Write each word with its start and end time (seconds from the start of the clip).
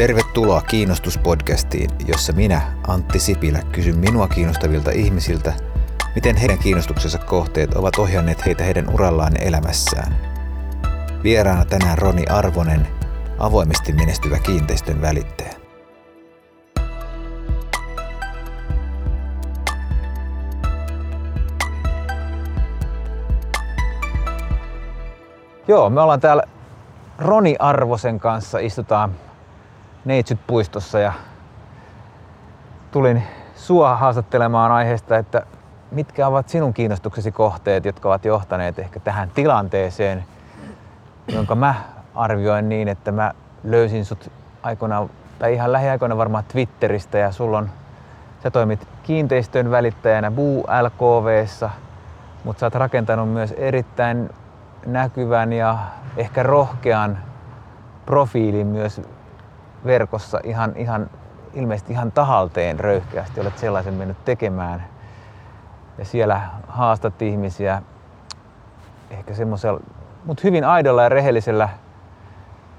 Tervetuloa 0.00 0.60
Kiinnostuspodcastiin, 0.60 1.90
jossa 2.06 2.32
minä, 2.32 2.60
Antti 2.88 3.18
Sipilä, 3.18 3.62
kysyn 3.72 3.98
minua 3.98 4.28
kiinnostavilta 4.28 4.90
ihmisiltä, 4.90 5.52
miten 6.14 6.36
heidän 6.36 6.58
kiinnostuksensa 6.58 7.18
kohteet 7.18 7.74
ovat 7.74 7.98
ohjanneet 7.98 8.46
heitä 8.46 8.64
heidän 8.64 8.94
urallaan 8.94 9.32
ja 9.34 9.46
elämässään. 9.46 10.16
Vieraana 11.22 11.64
tänään 11.64 11.98
Roni 11.98 12.24
Arvonen, 12.26 12.88
avoimesti 13.38 13.92
menestyvä 13.92 14.38
kiinteistön 14.38 15.02
välittäjä. 15.02 15.54
Joo, 25.68 25.90
me 25.90 26.00
ollaan 26.00 26.20
täällä 26.20 26.42
Roni 27.18 27.56
Arvosen 27.58 28.20
kanssa, 28.20 28.58
istutaan 28.58 29.14
Neitsyt-puistossa 30.04 30.98
ja 30.98 31.12
tulin 32.90 33.22
sua 33.54 33.96
haastattelemaan 33.96 34.72
aiheesta, 34.72 35.18
että 35.18 35.42
mitkä 35.90 36.26
ovat 36.26 36.48
sinun 36.48 36.74
kiinnostuksesi 36.74 37.32
kohteet, 37.32 37.84
jotka 37.84 38.08
ovat 38.08 38.24
johtaneet 38.24 38.78
ehkä 38.78 39.00
tähän 39.00 39.30
tilanteeseen, 39.30 40.24
jonka 41.28 41.54
mä 41.54 41.74
arvioin 42.14 42.68
niin, 42.68 42.88
että 42.88 43.12
mä 43.12 43.32
löysin 43.64 44.04
sut 44.04 44.32
aikoinaan, 44.62 45.10
tai 45.38 45.54
ihan 45.54 45.72
lähiaikoina 45.72 46.16
varmaan 46.16 46.44
Twitteristä 46.44 47.18
ja 47.18 47.32
sulla 47.32 47.58
on, 47.58 47.70
sä 48.42 48.50
toimit 48.50 48.88
kiinteistön 49.02 49.70
välittäjänä 49.70 50.30
Buu 50.30 50.66
LKVssa, 50.82 51.70
mutta 52.44 52.60
sä 52.60 52.66
oot 52.66 52.74
rakentanut 52.74 53.28
myös 53.32 53.52
erittäin 53.52 54.30
näkyvän 54.86 55.52
ja 55.52 55.78
ehkä 56.16 56.42
rohkean 56.42 57.18
profiilin 58.06 58.66
myös 58.66 59.00
verkossa 59.84 60.40
ihan, 60.44 60.72
ihan 60.76 61.10
ilmeisesti 61.54 61.92
ihan 61.92 62.12
tahalteen 62.12 62.80
röyhkeästi 62.80 63.40
olet 63.40 63.58
sellaisen 63.58 63.94
mennyt 63.94 64.24
tekemään. 64.24 64.84
Ja 65.98 66.04
siellä 66.04 66.40
haastat 66.68 67.22
ihmisiä 67.22 67.82
ehkä 69.10 69.34
semmoisella, 69.34 69.80
mutta 70.24 70.40
hyvin 70.44 70.64
aidolla 70.64 71.02
ja 71.02 71.08
rehellisellä 71.08 71.68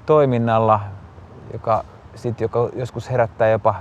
toiminnalla, 0.06 0.80
joka, 1.54 1.84
sit, 2.16 2.42
joka 2.42 2.70
joskus 2.76 3.12
herättää 3.12 3.50
jopa, 3.50 3.76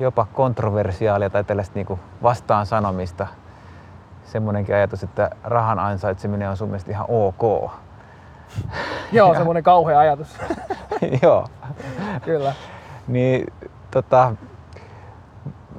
jopa 0.00 0.26
kontroversiaalia 0.32 1.30
tai 1.30 1.44
tällaista 1.44 1.74
niinku 1.74 1.98
vastaan 2.22 2.66
sanomista. 2.66 3.26
Semmoinenkin 4.24 4.74
ajatus, 4.74 5.02
että 5.02 5.30
rahan 5.44 5.78
ansaitseminen 5.78 6.50
on 6.50 6.56
sun 6.56 6.68
mielestä 6.68 6.90
ihan 6.90 7.06
ok. 7.08 7.70
Joo, 9.12 9.34
semmoinen 9.34 9.62
kauhea 9.62 9.98
ajatus. 9.98 10.36
Joo. 11.22 11.46
Kyllä. 12.24 12.54
Niin, 13.08 13.52
tota, 13.90 14.34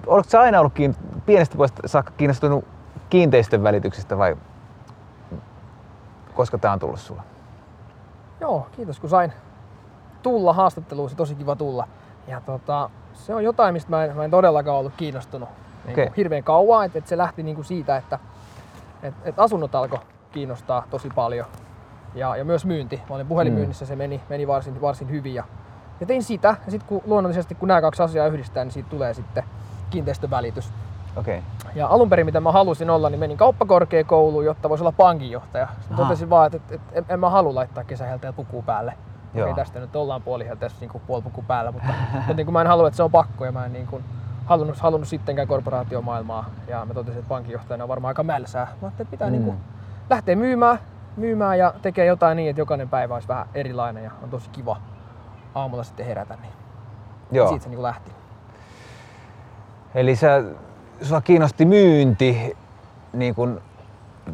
oletko 0.07 0.29
sä 0.29 0.41
aina 0.41 0.59
ollut 0.59 0.73
kiin, 0.73 0.95
pienestä 1.25 1.57
vuodesta 1.57 1.87
saakka 1.87 2.11
kiinnostunut 2.17 2.65
kiinteistön 3.09 3.63
välityksestä 3.63 4.17
vai 4.17 4.35
koska 6.33 6.57
tämä 6.57 6.73
on 6.73 6.79
tullut 6.79 6.99
sulla? 6.99 7.23
Joo, 8.39 8.67
kiitos 8.71 8.99
kun 8.99 9.09
sain 9.09 9.33
tulla 10.23 10.53
haastatteluun. 10.53 11.09
Se 11.09 11.15
tosi 11.15 11.35
kiva 11.35 11.55
tulla. 11.55 11.87
Ja 12.27 12.41
tota, 12.41 12.89
se 13.13 13.35
on 13.35 13.43
jotain, 13.43 13.73
mistä 13.73 13.89
mä 13.89 14.05
en, 14.05 14.15
mä 14.15 14.23
en 14.23 14.31
todellakaan 14.31 14.77
ollut 14.77 14.93
kiinnostunut 14.97 15.49
niin 15.85 15.93
okay. 15.93 16.09
hirveän 16.17 16.43
kauan. 16.43 16.85
Että 16.85 16.99
et 16.99 17.07
se 17.07 17.17
lähti 17.17 17.43
niin 17.43 17.55
kuin 17.55 17.65
siitä, 17.65 17.97
että 17.97 18.19
et, 19.03 19.13
et 19.23 19.39
asunnot 19.39 19.75
alkoi 19.75 19.99
kiinnostaa 20.31 20.83
tosi 20.89 21.09
paljon. 21.15 21.45
Ja, 22.15 22.35
ja 22.35 22.45
myös 22.45 22.65
myynti. 22.65 23.01
Mä 23.09 23.15
olin 23.15 23.27
puhelinmyynnissä, 23.27 23.85
mm. 23.85 23.87
se 23.87 23.95
meni, 23.95 24.21
meni 24.29 24.47
varsin, 24.47 24.81
varsin 24.81 25.09
hyvin. 25.09 25.33
Ja, 25.33 25.43
ja 25.99 26.05
tein 26.05 26.23
sitä. 26.23 26.55
Ja 26.65 26.71
sitten 26.71 26.87
kun 26.89 27.01
luonnollisesti 27.05 27.55
kun 27.55 27.67
nämä 27.67 27.81
kaksi 27.81 28.03
asiaa 28.03 28.27
yhdistää, 28.27 28.63
niin 28.63 28.71
siitä 28.71 28.89
tulee 28.89 29.13
sitten 29.13 29.43
kiinteistövälitys. 29.89 30.73
Okay. 31.15 31.41
Ja 31.75 31.87
alun 31.87 32.09
perin, 32.09 32.25
mitä 32.25 32.39
mä 32.39 32.51
halusin 32.51 32.89
olla, 32.89 33.09
niin 33.09 33.19
menin 33.19 33.37
kauppakorkeakouluun, 33.37 34.45
jotta 34.45 34.69
voisi 34.69 34.83
olla 34.83 34.91
pankinjohtaja. 34.91 35.67
Sitten 35.79 35.97
totesin 35.97 36.29
vaan, 36.29 36.45
että, 36.45 36.75
että, 36.75 36.91
että 36.93 37.13
en, 37.13 37.19
mä 37.19 37.29
halua 37.29 37.55
laittaa 37.55 37.83
kesähelteellä 37.83 38.35
pukua 38.35 38.61
päälle. 38.61 38.93
Joo. 39.33 39.43
Okei, 39.45 39.55
tästä 39.55 39.79
nyt 39.79 39.95
ollaan 39.95 40.21
puolihelteessä 40.21 40.77
niin 40.81 41.01
puolipuku 41.07 41.43
päällä, 41.47 41.71
mutta, 41.71 41.93
mutta 42.13 42.33
niin 42.33 42.45
kuin 42.45 42.53
mä 42.53 42.61
en 42.61 42.67
halua, 42.67 42.87
että 42.87 42.95
se 42.97 43.03
on 43.03 43.11
pakko 43.11 43.45
ja 43.45 43.51
mä 43.51 43.65
en 43.65 43.73
niin 43.73 43.87
kuin 43.87 44.03
halunnut, 44.45 44.77
halunnut 44.77 45.07
sittenkään 45.07 45.47
korporaatiomaailmaa. 45.47 46.45
Ja 46.67 46.85
mä 46.85 46.93
totesin, 46.93 47.19
että 47.19 47.29
pankinjohtajana 47.29 47.83
on 47.83 47.87
varmaan 47.87 48.09
aika 48.09 48.23
mälsää. 48.23 48.65
Mä 48.65 48.87
ajattelin, 48.87 48.91
että 48.91 49.11
pitää 49.11 49.27
mm. 49.27 49.31
niin 49.31 49.43
kuin 49.43 49.57
lähteä 50.09 50.35
myymään, 50.35 50.79
myymään 51.17 51.59
ja 51.59 51.73
tekee 51.81 52.05
jotain 52.05 52.35
niin, 52.35 52.49
että 52.49 52.61
jokainen 52.61 52.89
päivä 52.89 53.13
olisi 53.13 53.27
vähän 53.27 53.47
erilainen 53.53 54.03
ja 54.03 54.11
on 54.23 54.29
tosi 54.29 54.49
kiva 54.49 54.77
aamulla 55.57 55.83
sitten 55.83 56.05
herätä. 56.05 56.37
Niin 56.41 56.53
Joo. 57.31 57.45
Ja 57.45 57.49
siitä 57.49 57.63
se 57.63 57.69
niin 57.69 57.83
lähti. 57.83 58.11
Eli 59.95 60.15
sä 60.15 60.43
sua 61.01 61.21
kiinnosti 61.21 61.65
myynti, 61.65 62.57
niin 63.13 63.35
kun, 63.35 63.61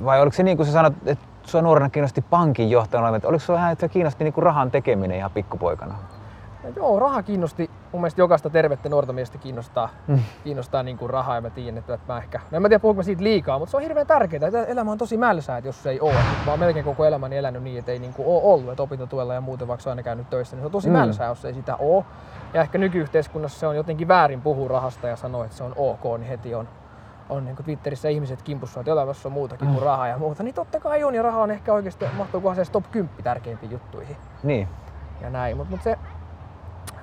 vai 0.06 0.22
oliko 0.22 0.35
se 0.35 0.44
niin 0.44 0.57
kuin 0.57 0.67
sä 0.67 0.73
sanot, 0.73 0.94
että 1.06 1.25
sua 1.44 1.61
nuorena 1.61 1.89
kiinnosti 1.89 2.22
pankin 2.22 2.69
johtajana, 2.69 3.16
että 3.16 3.28
oliko 3.28 3.39
se 3.39 3.53
vähän, 3.53 3.72
että 3.72 3.88
kiinnosti 3.88 4.23
niin 4.23 4.34
kuin 4.34 4.44
rahan 4.44 4.72
tekeminen 4.72 5.17
ihan 5.17 5.31
pikkupoikana? 5.31 5.95
No 6.63 6.69
joo, 6.75 7.00
raha 7.00 7.23
kiinnosti. 7.23 7.69
Mun 7.94 8.02
mielestä 8.02 8.22
jokaista 8.22 8.50
tervettä 8.50 8.90
nuorta 8.90 9.14
miestä 9.14 9.38
kiinnostaa, 9.38 9.90
mm. 10.08 10.20
kiinnostaa 10.44 10.84
niin 10.84 10.98
kuin 10.98 11.09
rahaa 11.09 11.36
ja 11.36 11.42
mä 11.42 11.50
tiedän, 11.50 11.78
että 11.78 12.00
mä 12.08 12.18
ehkä, 12.18 12.40
no 12.52 12.56
en 12.56 12.62
mä 12.62 12.70
tiedä 12.70 12.81
puhunko 12.81 13.04
siitä 13.04 13.24
liikaa, 13.24 13.59
mutta 13.59 13.72
se 13.72 13.78
on 13.78 13.84
hirveän 13.84 14.08
tärkeää. 14.08 14.48
Että 14.48 14.66
elämä 14.66 14.92
on 14.92 14.98
tosi 14.98 15.18
mälsää, 15.18 15.58
että 15.58 15.68
jos 15.68 15.84
se 15.84 15.90
ei 15.90 16.00
ole. 16.00 16.14
Mä 16.46 16.52
oon 16.52 16.59
melkein 16.59 16.86
koko 16.86 17.06
elämäni 17.06 17.38
elänyt 17.38 17.64
niin, 17.64 17.80
että 17.80 17.92
ei 17.92 18.00
niin 18.00 18.14
kuin 18.14 18.28
ole 18.28 18.42
ollut, 18.44 18.70
että 18.70 18.84
opintotuella 18.84 19.34
ja 19.34 19.42
muuten 19.42 19.68
vaikka 19.68 19.90
aina 19.90 20.03
käynyt 20.03 20.30
töissä, 20.30 20.56
niin 20.56 20.62
se 20.62 20.66
on 20.66 20.72
tosi 20.72 20.90
mm. 20.90 20.94
mälsää, 20.94 21.28
jos 21.28 21.46
ei 21.46 21.53
sitä 21.53 21.76
ole. 21.76 22.06
Ja 22.53 22.62
ehkä 22.62 22.78
nykyyhteiskunnassa 22.78 23.59
se 23.59 23.68
on 23.68 23.76
jotenkin 23.76 24.08
väärin 24.08 24.42
puhua 24.42 24.68
rahasta 24.68 25.08
ja 25.08 25.16
sanoa, 25.16 25.46
että 25.46 25.58
se 25.58 25.64
on 25.64 25.74
ok, 25.78 26.03
niin 26.03 26.30
heti 26.30 26.56
on 26.56 26.68
on 27.30 27.46
niin 27.46 27.56
Twitterissä 27.56 28.09
ihmiset 28.09 28.42
kimpussa, 28.42 28.80
että 28.80 28.92
elämässä 28.92 29.28
on 29.28 29.34
muutakin 29.34 29.68
kuin 29.68 29.80
mm. 29.80 29.86
rahaa 29.86 30.08
ja 30.08 30.18
muuta, 30.18 30.44
niin 30.44 30.56
totta 30.56 30.80
kai 30.80 31.03
on 31.03 31.16
ja 31.16 31.22
raha 31.22 31.42
on 31.42 31.52
ehkä 31.52 31.74
oikeasti, 31.74 32.06
mahtuukohan 32.18 32.56
se 32.56 32.72
top 32.72 32.92
10 32.92 33.24
tärkeimpiin 33.24 33.72
juttuihin. 33.72 34.18
Niin. 34.44 34.68
Ja 35.22 35.30
näin, 35.30 35.58
mutta 35.58 35.72
mut 35.72 35.82
se 35.84 35.98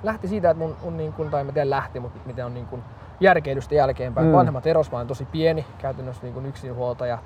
lähti 0.03 0.27
siitä, 0.27 0.49
että 0.49 0.63
mun, 0.63 0.75
mun 0.83 0.97
niin 0.97 1.13
kun, 1.13 1.29
tai 1.29 1.43
miten 1.43 1.69
lähti, 1.69 1.99
mutta 1.99 2.19
miten 2.25 2.45
on 2.45 2.53
niin 2.53 2.65
kun 2.65 2.83
järkeilystä 3.19 3.75
jälkeenpäin. 3.75 4.27
Mm. 4.27 4.33
Vanhemmat 4.33 4.67
eros, 4.67 4.91
mä 4.91 4.97
olen 4.97 5.07
tosi 5.07 5.25
pieni, 5.25 5.65
käytännössä 5.77 6.23
niin 6.23 6.45
yksinhuoltaja, 6.45 7.17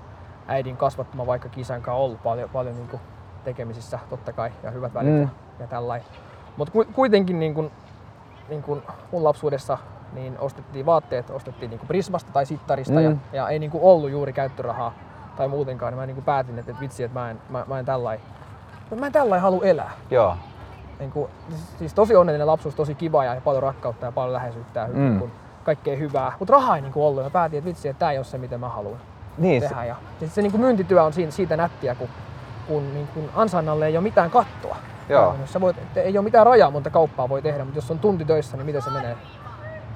äidin 0.48 0.78
kasvattama 0.78 1.26
vaikka 1.26 1.50
kisän 1.50 1.82
kanssa 1.82 2.04
ollut 2.04 2.24
paljon, 2.24 2.50
paljon 2.50 2.76
niin 2.76 3.00
tekemisissä 3.44 4.00
totta 4.10 4.34
kai 4.34 4.52
ja 4.64 4.72
hyvät 4.72 4.94
välit 4.94 5.14
mm. 5.14 5.22
ja, 5.22 5.28
ja 5.60 5.68
tällainen. 5.68 6.08
Mutta 6.58 6.74
kuitenkin 6.94 7.40
niin 7.40 7.54
kun, 7.54 7.72
niin 8.50 8.64
kun 8.64 8.84
mun 9.12 9.24
lapsuudessa 9.24 9.78
niin 10.14 10.40
ostettiin 10.40 10.86
vaatteet, 10.86 11.30
ostettiin 11.30 11.70
niin 11.70 11.88
Prismasta 11.88 12.32
tai 12.32 12.46
Sittarista 12.46 13.00
mm. 13.00 13.04
ja, 13.04 13.12
ja, 13.34 13.50
ei 13.50 13.60
niin 13.60 13.72
ollut 13.74 14.12
juuri 14.12 14.34
käyttörahaa 14.34 14.94
tai 15.38 15.48
muutenkaan, 15.48 15.94
niin 15.94 16.00
mä 16.00 16.06
niin 16.06 16.24
päätin, 16.24 16.60
että, 16.60 16.72
että 16.72 16.82
vitsi, 16.82 17.04
että 17.04 17.20
mä 17.20 17.32
en, 17.32 17.42
mä, 17.50 17.66
mä 17.68 17.80
en 17.80 17.86
tällainen 17.86 18.26
mä 19.00 19.06
en 19.06 19.12
tällainen 19.12 19.42
halua 19.42 19.64
elää. 19.64 19.92
Joo 20.12 20.38
niin 21.00 21.12
kuin, 21.12 21.30
siis 21.80 21.94
tosi 21.94 22.16
onnellinen 22.16 22.48
lapsuus, 22.48 22.76
tosi 22.76 22.96
kiva 22.96 23.24
ja 23.26 23.42
paljon 23.44 23.64
rakkautta 23.64 24.06
ja 24.06 24.12
paljon 24.12 24.34
läheisyyttä 24.34 24.80
ja 24.80 24.88
mm. 24.88 25.18
niin 25.20 25.32
kaikkea 25.64 25.98
hyvää. 25.98 26.32
Mutta 26.40 26.54
raha 26.54 26.76
ei 26.76 26.82
niin 26.82 26.94
kuin 26.94 27.04
ollut. 27.04 27.24
Mä 27.24 27.30
päätin, 27.30 27.58
että 27.58 27.68
vitsi, 27.68 27.88
että 27.88 28.00
tämä 28.00 28.12
ei 28.12 28.18
ole 28.18 28.26
se, 28.26 28.38
mitä 28.38 28.58
mä 28.58 28.70
haluan 28.70 29.00
niin, 29.38 29.62
tehdä. 29.62 29.76
Se... 29.82 29.88
Ja, 29.88 29.96
ja 30.22 30.28
se 30.28 30.42
niin 30.42 30.52
kuin 30.52 30.62
myyntityö 30.62 31.04
on 31.04 31.14
siitä, 31.14 31.32
siitä 31.32 31.58
nättiä, 31.58 31.96
kun, 31.96 32.08
kun 32.68 32.94
niin 32.94 33.08
kuin 33.08 33.30
ansainnalle 33.36 33.88
ei 33.88 33.98
ole 33.98 34.04
mitään 34.04 34.32
kattoa. 34.32 34.78
Joo. 35.10 35.36
Sä 35.46 35.62
voit, 35.62 35.78
ei 35.96 36.18
ole 36.18 36.24
mitään 36.24 36.46
rajaa, 36.46 36.72
monta 36.72 36.90
kauppaa 36.90 37.30
voi 37.30 37.42
tehdä, 37.42 37.64
mutta 37.66 37.78
jos 37.78 37.92
on 37.92 38.00
tunti 38.00 38.26
töissä, 38.26 38.58
niin 38.58 38.66
miten 38.66 38.82
se 38.82 38.90
menee? 38.90 39.18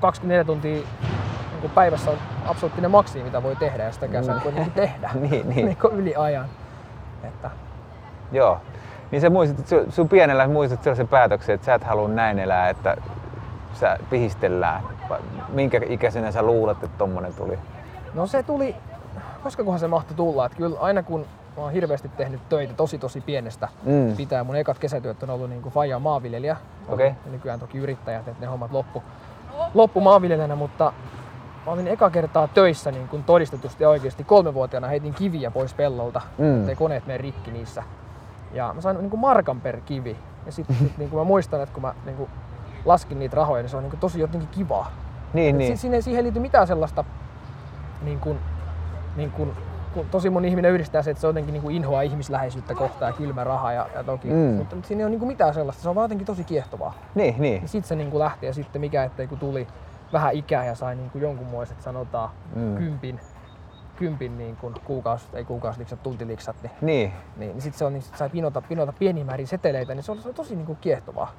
24 0.02 0.44
tuntia 0.44 0.72
niin 0.72 1.62
kuin 1.62 1.72
päivässä 1.72 2.12
on 2.12 2.18
absoluuttinen 2.46 2.92
maksimi, 2.92 3.24
mitä 3.24 3.44
voi 3.44 3.56
tehdä, 3.56 3.84
ja 3.84 3.92
sitäkään 3.92 4.26
sä 4.26 4.42
voi 4.46 4.52
niin 4.52 4.72
tehdä 4.82 5.10
niin, 5.14 5.50
niin. 5.50 5.66
niin 5.66 5.78
yli 5.92 6.16
ajan. 6.16 6.46
Että... 7.24 7.52
Joo. 8.32 8.62
Niin 9.12 9.22
sä 9.22 9.30
muistit, 9.30 9.68
sun, 9.68 9.92
sun 9.92 10.10
pienellä 10.10 10.48
muistat 10.48 10.84
sellaisen 10.84 11.08
päätöksen, 11.08 11.56
että 11.56 11.66
sä 11.66 11.74
et 11.74 11.84
halua 11.84 12.08
näin 12.08 12.40
elää, 12.40 12.70
että 12.70 12.98
sä 13.74 13.98
pihistellään. 14.10 14.84
Minkä 15.50 15.82
ikäisenä 15.90 16.32
sä 16.32 16.44
luulet, 16.44 16.84
että 16.84 16.98
tommonen 16.98 17.34
tuli? 17.34 17.60
No 18.14 18.28
se 18.28 18.44
tuli, 18.44 18.76
koska 19.44 19.64
kohan 19.64 19.80
se 19.80 19.88
mahtoi 19.88 20.18
tulla. 20.18 20.46
Että 20.46 20.58
kyllä 20.58 20.80
aina 20.80 21.04
kun 21.04 21.26
mä 21.58 21.64
oon 21.64 21.72
hirveästi 21.72 22.10
tehnyt 22.18 22.50
töitä 22.50 22.74
tosi 22.74 22.98
tosi 22.98 23.22
pienestä 23.22 23.68
mm. 23.84 24.16
pitää. 24.18 24.44
Mun 24.44 24.56
ekat 24.56 24.80
kesätyöt 24.80 25.24
on 25.24 25.30
ollut 25.30 25.50
niin 25.50 25.62
kuin 25.62 25.74
faija 25.74 26.00
maanviljelijä. 26.00 26.58
Okay. 26.88 27.06
Ja 27.06 27.32
nykyään 27.32 27.60
toki 27.60 27.78
yrittäjät, 27.78 28.28
että 28.28 28.42
ne 28.42 28.48
hommat 28.48 28.72
loppu, 28.72 29.04
loppu 29.74 30.02
maanviljelijänä, 30.02 30.56
mutta 30.56 30.94
mä 31.66 31.72
olin 31.72 31.88
eka 31.88 32.10
kertaa 32.10 32.48
töissä 32.48 32.92
niin 32.92 33.08
kuin 33.08 33.24
todistetusti 33.24 33.84
ja 33.84 33.90
oikeasti 33.90 34.24
kolmevuotiaana 34.24 34.88
heitin 34.88 35.14
kiviä 35.14 35.52
pois 35.52 35.74
pellolta, 35.74 36.22
mm. 36.38 36.60
ettei 36.60 36.76
koneet 36.76 37.08
mene 37.08 37.18
rikki 37.18 37.52
niissä. 37.52 37.84
Ja 38.52 38.74
mä 38.74 38.82
sain 38.82 38.98
niin 38.98 39.10
kuin 39.10 39.20
markan 39.20 39.62
per 39.62 39.80
kivi. 39.82 40.18
Ja 40.46 40.52
sitten 40.52 40.76
sit, 40.76 40.98
niin 40.98 41.10
kuin 41.10 41.20
mä 41.20 41.24
muistan, 41.24 41.62
että 41.62 41.74
kun 41.74 41.82
mä 41.82 41.94
niin 42.06 42.18
kuin 42.18 42.30
laskin 42.86 43.20
niitä 43.20 43.36
rahoja, 43.36 43.62
niin 43.64 43.70
se 43.70 43.78
on 43.78 43.84
niin 43.84 43.92
kuin 43.92 44.00
tosi 44.00 44.20
jotenkin 44.20 44.50
kivaa. 44.50 44.92
Niin, 45.34 45.58
niin. 45.58 45.78
Siihen, 45.78 46.04
siihen 46.04 46.20
ei 46.20 46.24
liity 46.24 46.40
mitään 46.40 46.68
sellaista 46.68 47.04
niin 48.02 48.20
kuin, 48.20 48.40
niin 49.16 49.32
kuin 49.32 49.52
kun 49.94 50.06
tosi 50.12 50.30
moni 50.30 50.48
ihminen 50.48 50.72
yhdistää 50.72 51.02
se, 51.02 51.12
että 51.12 51.22
se 51.22 51.28
on 51.28 51.32
jotenkin 51.32 51.54
niin 51.54 51.62
kuin 51.62 51.76
inhoa 51.76 52.02
ihmisläheisyyttä 52.02 52.76
kohtaan 52.76 53.10
ja 53.10 53.18
kylmä 53.18 53.44
raha 53.44 53.72
ja, 53.72 53.88
ja 53.96 54.04
toki, 54.04 54.28
Mm. 54.28 54.34
mutta 54.36 54.76
siinä 54.84 55.00
ei 55.02 55.04
ole 55.06 55.10
niin 55.10 55.20
kuin 55.20 55.28
mitään 55.28 55.54
sellaista, 55.54 55.84
se 55.84 55.90
on 55.90 55.96
vaan 55.96 56.04
jotenkin 56.06 56.28
tosi 56.28 56.44
kiehtovaa. 56.44 56.94
Niin, 57.16 57.36
niin. 57.38 57.62
Ja 57.62 57.68
sitten 57.68 57.88
se 57.90 57.96
niin 57.96 58.12
kuin 58.12 58.20
lähti 58.20 58.46
ja 58.46 58.54
sitten 58.54 58.82
mikä 58.82 59.04
ettei 59.04 59.28
kun 59.28 59.38
tuli 59.40 59.68
vähän 60.14 60.34
ikää 60.34 60.66
ja 60.66 60.76
sai 60.76 60.96
niin 60.96 61.10
kuin 61.10 61.22
jonkunmoiset 61.22 61.82
sanotaan 61.82 62.30
Mm. 62.56 62.76
kympin, 62.76 63.20
kympin 64.00 64.38
niin 64.38 64.56
kuin 64.56 64.76
kuukausi, 64.86 65.26
ei 65.34 65.46
kuukausiliksat, 65.46 66.04
tuntiliksat, 66.04 66.56
niin, 66.62 66.72
Niin, 66.82 67.14
niin, 67.38 67.52
niin 67.52 67.62
sitten 67.62 67.80
se 67.80 67.86
on, 67.86 67.94
niin 67.94 68.02
sit 68.02 68.18
sai 68.18 68.30
pinota, 68.30 68.62
pinota 68.62 68.94
pieniä 69.00 69.26
määriä 69.26 69.46
seteleitä, 69.46 69.96
niin 69.96 70.04
se 70.04 70.12
on, 70.12 70.18
se 70.22 70.28
on 70.28 70.34
tosi 70.34 70.56
niin 70.56 70.66
kuin 70.66 70.78
kiehtovaa. 70.82 71.32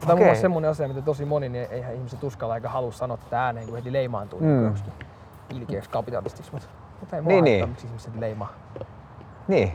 Tämä 0.00 0.12
on 0.12 0.18
mielestä 0.18 0.42
semmoinen 0.42 0.70
asia, 0.70 0.88
mitä 0.88 1.02
tosi 1.02 1.24
moni, 1.24 1.48
niin 1.48 1.66
eihän 1.70 1.94
ihmiset 1.94 2.24
uskalla 2.24 2.54
eikä 2.54 2.68
halua 2.68 2.92
sanoa 2.92 3.16
tätä 3.16 3.44
ääneen, 3.44 3.66
kun 3.66 3.76
heti 3.76 3.92
leimaantuu 3.92 4.40
Mm. 4.40 4.46
mm. 4.46 4.74
niin 5.50 5.60
ilkeäksi 5.60 5.90
kapitalistiksi, 5.90 6.52
mutta, 6.52 6.68
mutta 7.00 7.16
ei 7.16 7.22
mua 7.22 7.32
Niin, 7.32 7.44
niin, 7.44 7.52
niin. 7.52 7.60
niin. 7.60 7.68
miksi 7.68 7.86
ihmiset 7.86 8.14
leimaa. 8.18 8.52
niin. 9.48 9.72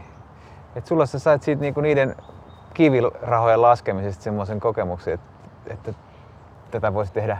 Et 0.75 0.85
sulla 0.85 1.05
sä 1.05 1.19
sait 1.19 1.43
siitä 1.43 1.61
niinku 1.61 1.81
niiden 1.81 2.15
kivirahojen 2.73 3.61
laskemisesta 3.61 4.23
semmoisen 4.23 4.59
kokemuksen, 4.59 5.13
että, 5.13 5.73
että 5.73 5.93
tätä 6.71 6.93
voisi 6.93 7.13
tehdä 7.13 7.37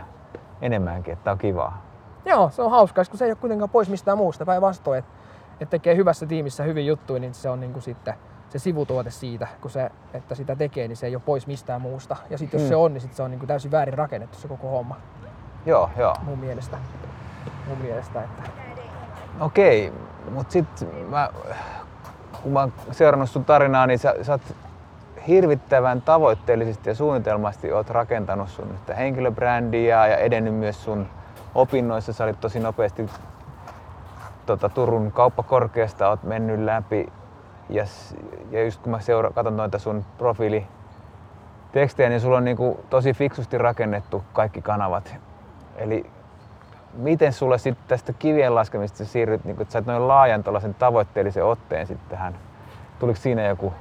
enemmänkin, 0.62 1.12
että 1.12 1.24
tää 1.24 1.32
on 1.32 1.38
kivaa. 1.38 1.82
Joo, 2.24 2.50
se 2.50 2.62
on 2.62 2.70
hauskaa, 2.70 3.04
kun 3.10 3.18
se 3.18 3.24
ei 3.24 3.30
ole 3.30 3.36
kuitenkaan 3.40 3.70
pois 3.70 3.88
mistään 3.88 4.18
muusta. 4.18 4.46
Päinvastoin, 4.46 4.98
että 4.98 5.10
et 5.60 5.70
tekee 5.70 5.96
hyvässä 5.96 6.26
tiimissä 6.26 6.62
hyvin 6.62 6.86
juttuja, 6.86 7.20
niin 7.20 7.34
se 7.34 7.48
on 7.50 7.60
niinku 7.60 7.80
sitten 7.80 8.14
se 8.48 8.58
sivutuote 8.58 9.10
siitä, 9.10 9.46
kun 9.60 9.70
se, 9.70 9.90
että 10.14 10.34
sitä 10.34 10.56
tekee, 10.56 10.88
niin 10.88 10.96
se 10.96 11.06
ei 11.06 11.14
ole 11.16 11.22
pois 11.26 11.46
mistään 11.46 11.80
muusta. 11.80 12.16
Ja 12.30 12.38
sitten 12.38 12.58
jos 12.58 12.64
Mm. 12.64 12.68
se 12.68 12.76
on, 12.76 12.92
niin 12.94 13.00
sit 13.00 13.14
se 13.14 13.22
on 13.22 13.30
niinku 13.30 13.46
täysin 13.46 13.70
väärin 13.70 13.94
rakennettu 13.98 14.38
se 14.38 14.48
koko 14.48 14.68
homma 14.70 14.96
Joo, 15.66 15.90
joo. 15.96 16.14
mun 16.22 16.38
mielestä. 16.38 16.76
Mun 17.68 17.78
mielestä, 17.78 18.22
että 18.22 18.50
Okei, 19.40 19.92
mutta 20.30 20.52
sitten 20.52 20.88
mä, 21.08 21.28
kun 22.42 22.52
mä 22.52 22.60
oon 22.60 22.72
seurannut 22.90 23.30
sun 23.30 23.44
tarinaa, 23.44 23.86
niin 23.86 23.98
sä, 23.98 24.14
sä 24.22 24.32
oot 24.32 24.42
hirvittävän 25.28 26.02
tavoitteellisesti 26.02 26.90
ja 26.90 26.94
suunnitelmasti 26.94 27.72
oot 27.72 27.90
rakentanut 27.90 28.48
sun 28.48 28.78
henkilöbrändiä 28.96 30.06
ja 30.06 30.16
edennyt 30.16 30.54
myös 30.54 30.84
sun 30.84 31.06
opinnoissa. 31.54 32.12
Sä 32.12 32.24
olit 32.24 32.40
tosi 32.40 32.60
nopeasti 32.60 33.10
tota, 34.46 34.68
Turun 34.68 35.12
kauppakorkeasta 35.12 36.08
oot 36.08 36.22
mennyt 36.22 36.60
läpi. 36.60 37.12
Ja, 37.68 37.84
ja 38.50 38.64
just 38.64 38.82
kun 38.82 38.90
mä 38.90 39.00
seura- 39.00 39.30
katson 39.30 39.56
noita 39.56 39.78
sun 39.78 40.04
profiili 40.18 40.66
tekstejä, 41.72 42.08
niin 42.08 42.20
sulla 42.20 42.36
on 42.36 42.44
niinku 42.44 42.80
tosi 42.90 43.12
fiksusti 43.12 43.58
rakennettu 43.58 44.24
kaikki 44.32 44.62
kanavat. 44.62 45.14
Eli 45.76 46.10
miten 46.94 47.32
sulle 47.32 47.58
sitten 47.58 47.88
tästä 47.88 48.12
kivien 48.12 48.54
laskemista 48.54 48.98
sä 48.98 49.04
siirryt, 49.04 49.44
niin 49.44 49.62
että 49.62 49.72
sait 49.72 49.86
noin 49.86 50.08
laajan 50.08 50.44
tällaisen 50.44 50.74
tavoitteellisen 50.74 51.44
otteen 51.44 51.86
sitten 51.86 52.10
tähän? 52.10 52.34
Tuliko 52.98 53.20
siinä 53.20 53.46
joku 53.46 53.72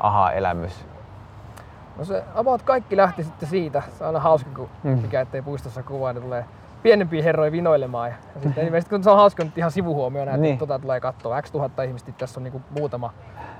aha-elämys? 0.00 0.84
No 1.96 2.04
se 2.04 2.24
about 2.34 2.62
kaikki 2.62 2.96
lähti 2.96 3.24
sitten 3.24 3.48
siitä. 3.48 3.82
Se 3.98 4.04
on 4.04 4.06
aina 4.06 4.20
hauska, 4.20 4.50
kun 4.56 4.68
mm. 4.82 4.90
mikä 4.90 5.20
ettei 5.20 5.42
puistossa 5.42 5.82
kuvaa, 5.82 6.12
niin 6.12 6.22
tulee 6.22 6.44
pienempiä 6.82 7.22
herroja 7.22 7.52
vinoilemaan. 7.52 8.08
Ja, 8.10 8.14
ja 8.34 8.40
sitten 8.40 8.64
ilmeisesti 8.66 8.90
kun 8.90 9.04
se 9.04 9.10
on 9.10 9.16
hauska 9.16 9.44
nyt 9.44 9.58
ihan 9.58 9.70
sivuhuomioon, 9.70 10.28
että 10.28 10.36
Niin. 10.40 10.42
niin. 10.50 10.58
tota 10.58 10.78
tulee 10.78 11.00
katsoa. 11.00 11.42
X 11.42 11.50
tuhatta 11.50 11.82
ihmistä, 11.82 12.12
tässä 12.12 12.40
on 12.40 12.44
niinku 12.44 12.62
muutama 12.78 13.12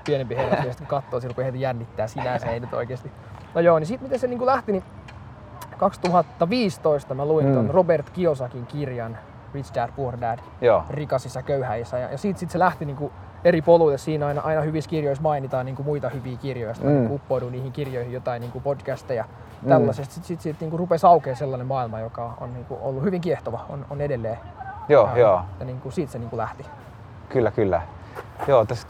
pienempi 0.05 0.35
herra, 0.35 0.55
ja 0.57 0.61
sitten 0.63 0.77
kun 0.77 0.87
katsoo, 0.87 1.19
silloin 1.19 1.35
kun 1.35 1.43
heti 1.43 1.61
jännittää 1.61 2.07
sinänsä, 2.07 2.47
ei 2.47 2.59
nyt 2.59 2.73
oikeasti. 2.73 3.11
No 3.55 3.61
joo, 3.61 3.79
niin 3.79 3.87
siitä 3.87 4.03
miten 4.03 4.19
se 4.19 4.27
niinku 4.27 4.45
lähti, 4.45 4.71
niin 4.71 4.83
2015 5.77 7.13
mä 7.13 7.25
luin 7.25 7.45
Mm. 7.45 7.53
ton 7.53 7.69
Robert 7.69 8.09
Kiyosakin 8.09 8.65
kirjan 8.65 9.17
Rich 9.53 9.75
Dad 9.75 9.89
Poor 9.95 10.17
Dad, 10.21 10.39
Joo. 10.61 10.83
rikas 10.89 11.25
isä, 11.25 11.41
köyhä 11.41 11.75
isä. 11.75 11.97
Ja, 11.99 12.11
ja 12.11 12.17
siitä 12.17 12.39
sit 12.39 12.49
se 12.49 12.59
lähti 12.59 12.85
niinku 12.85 13.11
eri 13.45 13.61
poluille. 13.61 13.97
Siinä 13.97 14.27
aina, 14.27 14.41
aina 14.41 14.61
hyvissä 14.61 14.89
kirjoissa 14.89 15.21
mainitaan 15.21 15.65
niinku 15.65 15.83
muita 15.83 16.09
hyviä 16.09 16.37
kirjoja. 16.37 16.73
Sitten 16.73 16.91
Mm. 16.91 16.95
mm. 16.95 16.99
niinku 16.99 17.15
uppoudun 17.15 17.51
niihin 17.51 17.71
kirjoihin 17.71 18.13
jotain 18.13 18.41
niinku 18.41 18.59
podcasteja 18.59 19.25
tällaisesta. 19.67 20.13
Sitten 20.13 20.27
sit, 20.27 20.41
sit, 20.41 20.59
niinku 20.61 20.77
rupesi 20.77 21.05
aukeaa 21.07 21.35
sellainen 21.35 21.67
maailma, 21.67 21.99
joka 21.99 22.33
on 22.41 22.53
niinku 22.53 22.77
ollut 22.81 23.03
hyvin 23.03 23.21
kiehtova, 23.21 23.65
on, 23.69 23.85
on 23.89 24.01
edelleen. 24.01 24.37
Joo, 24.89 25.09
Ja- 25.13 25.17
joo. 25.17 25.41
Ja 25.59 25.65
niinku 25.65 25.91
siitä 25.91 26.11
se 26.11 26.19
niinku 26.19 26.37
lähti. 26.37 26.65
Kyllä, 27.29 27.51
kyllä. 27.51 27.81
Joo, 28.47 28.65
tässä 28.65 28.87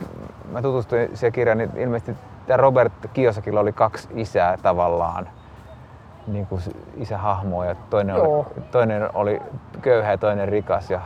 mä 0.52 0.62
tutustuin 0.62 1.10
siihen 1.18 1.32
kirjaan, 1.34 1.58
niin 1.58 1.72
ilmeisesti 1.78 2.16
tämä 2.48 2.58
Robert 2.58 2.94
Kiosakilla 3.14 3.60
oli 3.60 3.74
kaksi 3.74 4.08
isää 4.16 4.58
tavallaan. 4.58 5.30
Niin 6.28 6.46
kuin 6.48 6.62
isähahmoa 6.98 7.66
ja 7.66 7.76
toinen 7.90 8.16
oli, 8.16 8.46
toinen 8.72 9.10
oli 9.16 9.42
köyhä 9.82 10.12
ja 10.12 10.18
toinen 10.18 10.48
rikas. 10.50 10.92
Ja 10.92 11.02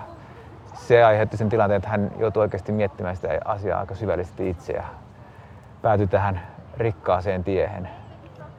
se 0.73 1.03
aiheutti 1.03 1.37
sen 1.37 1.49
tilanteen, 1.49 1.77
että 1.77 1.89
hän 1.89 2.11
joutui 2.19 2.41
oikeasti 2.41 2.71
miettimään 2.71 3.15
sitä 3.15 3.27
asiaa 3.45 3.79
aika 3.79 3.95
syvällisesti 3.95 4.49
itse 4.49 4.73
ja 4.73 4.83
päätyi 5.81 6.07
tähän 6.07 6.41
rikkaaseen 6.77 7.43
tiehen. 7.43 7.89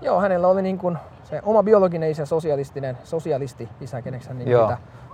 Joo, 0.01 0.21
hänellä 0.21 0.49
oli 0.49 0.63
niin 0.63 0.79
kuin 0.79 0.99
se 1.25 1.41
oma 1.45 1.63
biologinen 1.63 2.11
isä, 2.11 2.27
sosialistinen, 2.27 2.99
sosialisti 3.05 3.69
isä, 3.81 4.03
keneksi 4.03 4.29
hän 4.29 4.39
niin 4.39 4.49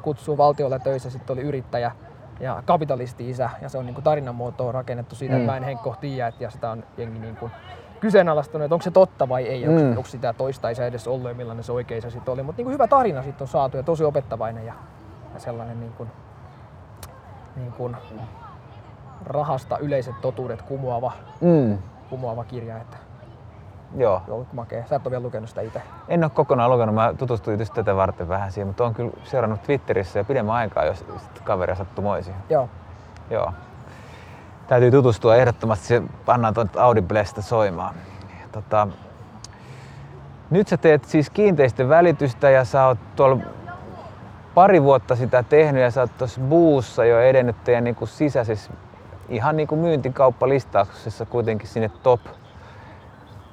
kutsuu 0.02 0.38
valtiolla 0.38 0.78
töissä, 0.78 1.10
sitten 1.10 1.34
oli 1.34 1.42
yrittäjä 1.42 1.92
ja 2.40 2.62
kapitalisti 2.66 3.30
isä 3.30 3.50
ja 3.62 3.68
se 3.68 3.78
on 3.78 3.86
niin 3.86 3.94
kuin 3.94 4.04
tarinan 4.04 4.34
muotoon 4.34 4.74
rakennettu 4.74 5.14
siitä, 5.14 5.34
Mm. 5.34 5.40
että 5.40 5.52
mä 5.52 5.56
en 5.56 5.62
Henkko 5.62 5.96
tiedä, 6.00 6.32
ja 6.40 6.50
sitä 6.50 6.70
on 6.70 6.84
jengi 6.96 7.18
niin 7.18 7.36
kuin 7.36 7.52
kyseenalaistanut, 8.00 8.64
että 8.64 8.74
onko 8.74 8.82
se 8.82 8.90
totta 8.90 9.28
vai 9.28 9.46
ei, 9.46 9.68
onko, 9.68 9.80
Mm. 9.80 9.88
onko 9.90 10.04
sitä 10.04 10.32
toista 10.32 10.68
isä 10.70 10.86
edes 10.86 11.08
ollut 11.08 11.28
ja 11.28 11.34
millainen 11.34 11.64
se 11.64 11.72
oikea 11.72 11.98
isä 11.98 12.10
sitten 12.10 12.32
oli, 12.34 12.42
mutta 12.42 12.58
niin 12.60 12.64
kuin 12.64 12.72
hyvä 12.72 12.86
tarina 12.86 13.22
sitten 13.22 13.44
on 13.44 13.48
saatu 13.48 13.76
ja 13.76 13.82
tosi 13.82 14.04
opettavainen 14.04 14.66
ja, 14.66 14.74
ja 15.34 15.40
sellainen 15.40 15.80
niin 15.80 15.92
kuin, 15.92 16.10
niin 17.56 17.72
kuin 17.72 17.96
rahasta 19.24 19.78
yleiset 19.78 20.20
totuudet 20.20 20.62
kumoava, 20.62 21.12
Mm. 21.40 21.78
kumoava 22.10 22.44
kirja, 22.44 22.76
että 22.76 22.96
Joo. 23.96 24.22
ollut 24.28 24.52
makea. 24.52 24.86
Sä 24.86 24.96
et 24.96 25.06
ole 25.06 25.10
vielä 25.10 25.22
lukenut 25.22 25.48
sitä 25.48 25.60
itse. 25.60 25.82
En 26.08 26.24
ole 26.24 26.30
kokonaan 26.34 26.70
lukenut, 26.70 26.94
mä 26.94 27.14
tutustuin 27.18 27.58
just 27.58 27.74
tätä 27.74 27.96
varten 27.96 28.28
vähän 28.28 28.52
siihen, 28.52 28.66
mutta 28.66 28.84
on 28.84 28.94
kyllä 28.94 29.10
seurannut 29.24 29.62
Twitterissä 29.62 30.18
jo 30.18 30.24
pidemmän 30.24 30.54
aikaa, 30.54 30.84
jos 30.84 30.98
sit 30.98 31.40
kaveri 31.44 31.76
sattumoisin. 31.76 32.34
Joo. 32.50 32.68
Joo. 33.30 33.52
Täytyy 34.68 34.90
tutustua 34.90 35.36
ehdottomasti, 35.36 35.86
se 35.86 36.02
pannaan 36.26 36.54
tuon 36.54 36.70
Audiblesta 36.76 37.42
soimaan. 37.42 37.94
Tota, 38.52 38.88
nyt 40.50 40.68
sä 40.68 40.76
teet 40.76 41.04
siis 41.04 41.30
kiinteistön 41.30 41.88
välitystä 41.88 42.50
ja 42.50 42.64
sä 42.64 42.86
oot 42.86 42.98
tuolla 43.16 43.36
pari 44.54 44.82
vuotta 44.82 45.16
sitä 45.16 45.42
tehnyt 45.42 45.82
ja 45.82 45.90
sä 45.90 46.00
oot 46.00 46.18
tuossa 46.18 46.40
buussa 46.40 47.04
jo 47.04 47.20
edennyt 47.20 47.64
teidän 47.64 47.84
niinku 47.84 48.06
sisäisessä 48.06 48.72
ihan 49.28 49.56
niinku 49.56 49.76
myyntikauppalistauksessa 49.76 51.26
kuitenkin 51.26 51.68
sinne 51.68 51.90
top 52.02 52.20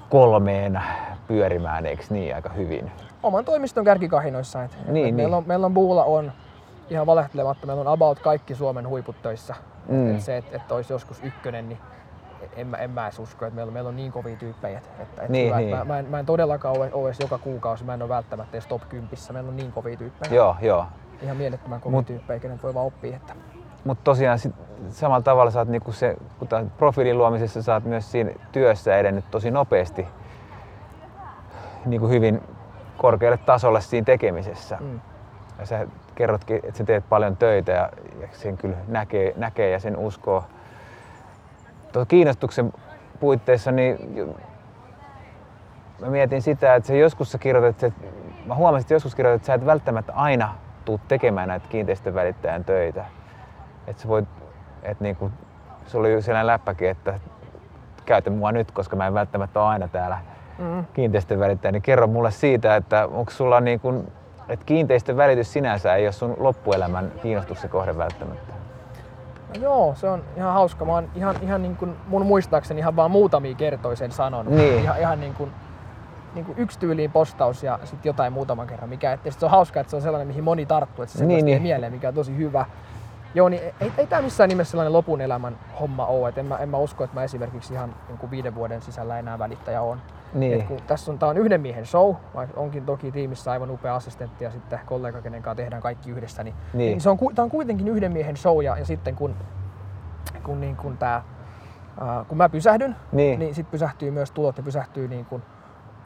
kolmeen 0.10 0.82
pyörimään, 1.28 1.86
eikö 1.86 2.04
niin 2.10 2.36
aika 2.36 2.50
hyvin? 2.50 2.92
oman 3.24 3.46
toimiston 3.46 3.86
kärkikahinoissa. 3.86 4.64
Et, 4.64 4.74
et 4.74 4.88
Niin, 4.88 5.16
meillä, 5.16 5.30
niin. 5.30 5.38
On, 5.38 5.44
meillä 5.48 5.66
on 5.66 5.74
Buulla 5.74 6.04
on 6.04 6.32
ihan 6.90 7.06
valehtelematta, 7.06 7.68
meillä 7.68 7.82
on 7.82 7.88
about 7.88 8.20
kaikki 8.20 8.56
Suomen 8.56 8.88
huiput 8.88 9.22
töissä. 9.22 9.56
Mm. 9.90 10.16
Et 10.16 10.22
se, 10.22 10.38
että 10.38 10.56
et 10.56 10.72
olisi 10.72 10.94
joskus 10.94 11.20
ykkönen, 11.24 11.70
niin 11.70 11.80
en, 12.58 12.68
mä- 12.68 12.78
en 12.78 12.90
mä 12.92 13.04
edes 13.08 13.20
usko, 13.20 13.46
että 13.46 13.56
meillä, 13.56 13.70
on- 13.70 13.74
meillä 13.74 13.88
on 13.88 13.96
niin 13.96 14.12
kovia 14.12 14.36
tyyppejä. 14.36 14.78
Että, 14.78 15.04
että 15.04 15.22
et 15.24 15.30
Niin, 15.30 15.48
hyvä, 15.48 15.58
niin. 15.58 15.78
Mä, 15.78 15.86
mä, 15.86 16.00
en, 16.00 16.06
mä 16.06 16.20
en 16.20 16.26
todellakaan 16.26 16.78
ole, 16.78 16.90
ole 16.94 17.08
edes 17.10 17.20
joka 17.20 17.38
kuukausi, 17.38 17.84
mä 17.84 17.94
en 17.94 18.02
ole 18.02 18.10
välttämättä 18.10 18.58
edes 18.58 18.68
top 18.68 18.82
10. 18.90 19.10
Meillä 19.34 19.50
on 19.50 19.56
niin 19.58 19.72
kovia 19.72 19.98
tyyppejä. 19.98 20.34
Joo, 20.36 20.56
joo. 20.62 20.86
Ihan 21.22 21.38
mielettömän 21.38 21.82
kovia 21.82 22.00
Mut- 22.00 22.06
tyyppejä, 22.08 22.40
kenet 22.40 22.64
voi 22.64 22.74
vaan 22.74 22.86
oppia. 22.86 23.16
Että. 23.16 23.34
Mutta 23.86 24.04
tosiaan 24.04 24.40
sit, 24.40 24.56
samalla 24.90 25.22
tavalla 25.22 25.52
sä 25.52 25.60
oot 25.60 25.68
niinku 25.68 25.92
se, 25.92 26.16
kun 26.40 26.48
profiilin 26.78 27.18
luomisessa 27.18 27.62
sä 27.64 27.74
oot 27.74 27.84
myös 27.84 28.12
siinä 28.12 28.32
työssä 28.52 28.98
edennyt 28.98 29.26
tosi 29.32 29.52
nopeasti 29.52 30.08
niinku 31.86 32.08
hyvin 32.08 32.42
korkealle 32.98 33.38
tasolle 33.38 33.82
siinä 33.82 34.06
tekemisessä. 34.06 34.78
Mm. 34.80 35.00
Ja 35.60 35.66
sä 35.66 35.88
kerrotkin, 36.16 36.56
että 36.64 36.78
sä 36.78 36.84
teet 36.84 37.04
paljon 37.10 37.38
töitä 37.38 37.72
ja, 37.72 37.90
ja 38.22 38.28
sen 38.32 38.58
kyllä 38.58 38.78
näkee, 38.88 39.34
näkee 39.36 39.70
ja 39.70 39.80
sen 39.80 39.98
uskoo. 39.98 40.44
Tuon 41.98 42.08
kiinnostuksen 42.08 42.74
puitteissa 43.20 43.72
niin 43.72 43.98
mä 46.02 46.08
mietin 46.08 46.42
sitä, 46.42 46.76
että 46.76 46.88
sä 46.88 46.96
joskus 46.96 47.32
sä 47.32 47.38
kirjoitat, 47.38 47.84
että 47.84 48.08
mä 48.46 48.56
huomasin, 48.56 48.84
että 48.84 48.94
joskus 48.94 49.16
kirjoitat, 49.16 49.36
että 49.36 49.48
sä 49.48 49.54
et 49.54 49.66
välttämättä 49.66 50.14
aina 50.14 50.56
tuu 50.86 51.00
tekemään 51.08 51.48
näitä 51.48 51.68
kiinteistövälittäjän 51.70 52.66
töitä. 52.66 53.06
Että 53.88 54.02
sä 54.02 54.08
voit, 54.08 54.26
että 54.84 55.04
niinku, 55.04 55.32
se 55.86 55.98
oli 55.98 56.22
sellainen 56.22 56.48
läppäkin, 56.48 56.90
että 56.90 57.20
käytä 58.06 58.30
mua 58.30 58.52
nyt, 58.52 58.72
koska 58.72 58.96
mä 58.96 59.08
en 59.08 59.14
välttämättä 59.14 59.62
ole 59.62 59.70
aina 59.70 59.88
täällä 59.88 60.18
Mm. 60.58 60.86
kiinteistön 60.94 61.40
välittäjä, 61.40 61.72
niin 61.72 61.82
kerro 61.82 62.08
mulle 62.08 62.32
siitä, 62.32 62.76
että 62.76 63.08
onko 63.08 63.32
sulla 63.32 63.60
niin 63.60 63.80
kuin, 63.80 64.08
että 64.50 64.66
kiinteistön 64.66 65.18
välitys 65.18 65.54
sinänsä 65.54 65.96
ei 65.96 66.06
ole 66.06 66.12
sun 66.12 66.36
loppuelämän 66.38 67.12
kiinnostuksen 67.22 67.70
kohde 67.70 67.98
välttämättä. 67.98 68.57
No 69.56 69.62
joo, 69.62 69.96
se 69.96 70.10
on 70.10 70.24
ihan 70.38 70.54
hauska. 70.54 70.86
Mä 70.86 70.94
oon 70.94 71.10
ihan, 71.16 71.36
ihan 71.42 71.62
niin 71.62 71.76
kuin 71.76 71.96
mun 72.08 72.26
muistaakseni 72.26 72.80
ihan 72.80 72.96
vaan 72.96 73.12
muutamia 73.12 73.56
kertoja 73.56 73.96
sen 73.96 74.12
sanonut. 74.12 74.54
Niin. 74.54 74.84
Ihan, 74.84 75.00
ihan 75.00 75.20
niin 75.20 75.34
kuin, 75.34 75.52
niin 76.36 76.46
kuin 76.46 76.58
yksi 76.58 76.80
tyyliin 76.80 77.12
postaus 77.12 77.64
ja 77.64 77.80
sitten 77.84 78.10
jotain 78.10 78.34
muutaman 78.34 78.68
kerran. 78.68 78.90
Mikä, 78.90 79.14
että 79.14 79.32
se 79.32 79.46
on 79.46 79.52
hauska, 79.52 79.80
että 79.80 79.92
se 79.92 79.96
on 79.96 80.02
sellainen, 80.02 80.28
mihin 80.28 80.44
moni 80.44 80.66
tarttuu, 80.66 81.04
että 81.04 81.18
se 81.18 81.26
niin. 81.26 81.46
niin. 81.46 81.62
mieleen, 81.62 81.94
mikä 81.94 82.08
on 82.08 82.14
tosi 82.14 82.38
hyvä. 82.38 82.66
Joo, 83.36 83.50
niin 83.50 83.62
ei, 83.82 83.92
ei 83.98 84.08
tämä 84.08 84.22
missään 84.22 84.50
nimessä 84.50 84.72
sellainen 84.72 84.94
lopun 84.94 85.22
elämän 85.22 85.58
homma 85.80 86.06
ole. 86.06 86.30
Et 86.30 86.38
en, 86.38 86.46
mä, 86.46 86.58
en 86.58 86.70
mä 86.70 86.78
usko, 86.78 87.04
että 87.04 87.16
mä 87.16 87.24
esimerkiksi 87.24 87.74
ihan 87.74 87.96
niin 88.08 88.18
kuin 88.18 88.32
viiden 88.32 88.56
vuoden 88.56 88.82
sisällä 88.82 89.20
enää 89.20 89.40
välittäjä 89.40 89.82
on. 89.82 90.02
Niin. 90.34 90.62
Et 90.62 90.68
kun 90.68 90.78
tässä 90.88 91.12
on, 91.12 91.20
tää 91.20 91.30
on 91.30 91.38
yhden 91.38 91.62
miehen 91.62 91.86
show, 91.86 92.16
vaikka 92.36 92.60
onkin 92.62 92.86
toki 92.86 93.12
tiimissä 93.12 93.52
aivan 93.52 93.72
upea 93.72 93.96
assistentti 93.96 94.44
ja 94.44 94.52
sitten 94.52 94.80
kollega, 94.86 95.22
kenen 95.22 95.42
kanssa 95.42 95.56
tehdään 95.56 95.82
kaikki 95.82 96.12
yhdessä, 96.12 96.44
niin, 96.44 96.56
Niin. 96.74 96.78
niin 96.90 97.02
se 97.02 97.10
on, 97.10 97.18
tää 97.36 97.44
on 97.44 97.52
kuitenkin 97.52 97.88
yhden 97.88 98.12
miehen 98.12 98.38
show 98.38 98.64
ja, 98.64 98.78
ja 98.78 98.86
sitten 98.86 99.16
kun, 99.16 99.36
kun, 100.44 100.62
niin 100.62 100.76
kun, 100.76 100.98
tää, 100.98 101.24
ää, 102.02 102.26
kun 102.28 102.38
mä 102.38 102.50
pysähdyn, 102.50 102.96
Niin. 103.12 103.40
niin 103.40 103.56
sitten 103.56 103.72
pysähtyy 103.72 104.12
myös 104.12 104.32
tulot 104.32 104.58
ja 104.58 104.64
pysähtyy 104.64 105.08
niin 105.08 105.26
kuin, 105.26 105.42